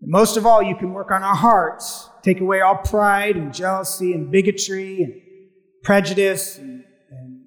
[0.00, 3.52] And most of all, you can work on our hearts, take away all pride and
[3.52, 5.14] jealousy and bigotry and
[5.82, 7.42] prejudice and, and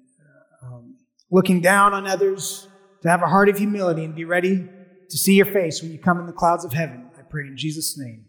[0.62, 0.96] uh, um,
[1.30, 2.68] looking down on others,
[3.02, 4.68] to have a heart of humility and be ready
[5.08, 7.10] to see your face when you come in the clouds of heaven.
[7.16, 8.27] I pray in Jesus' name.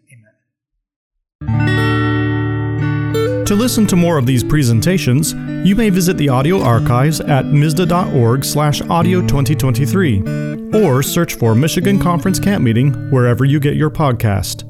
[3.49, 5.33] To listen to more of these presentations,
[5.67, 11.97] you may visit the audio archives at misda.org slash audio 2023 or search for Michigan
[11.97, 14.68] Conference Camp Meeting wherever you get your podcast.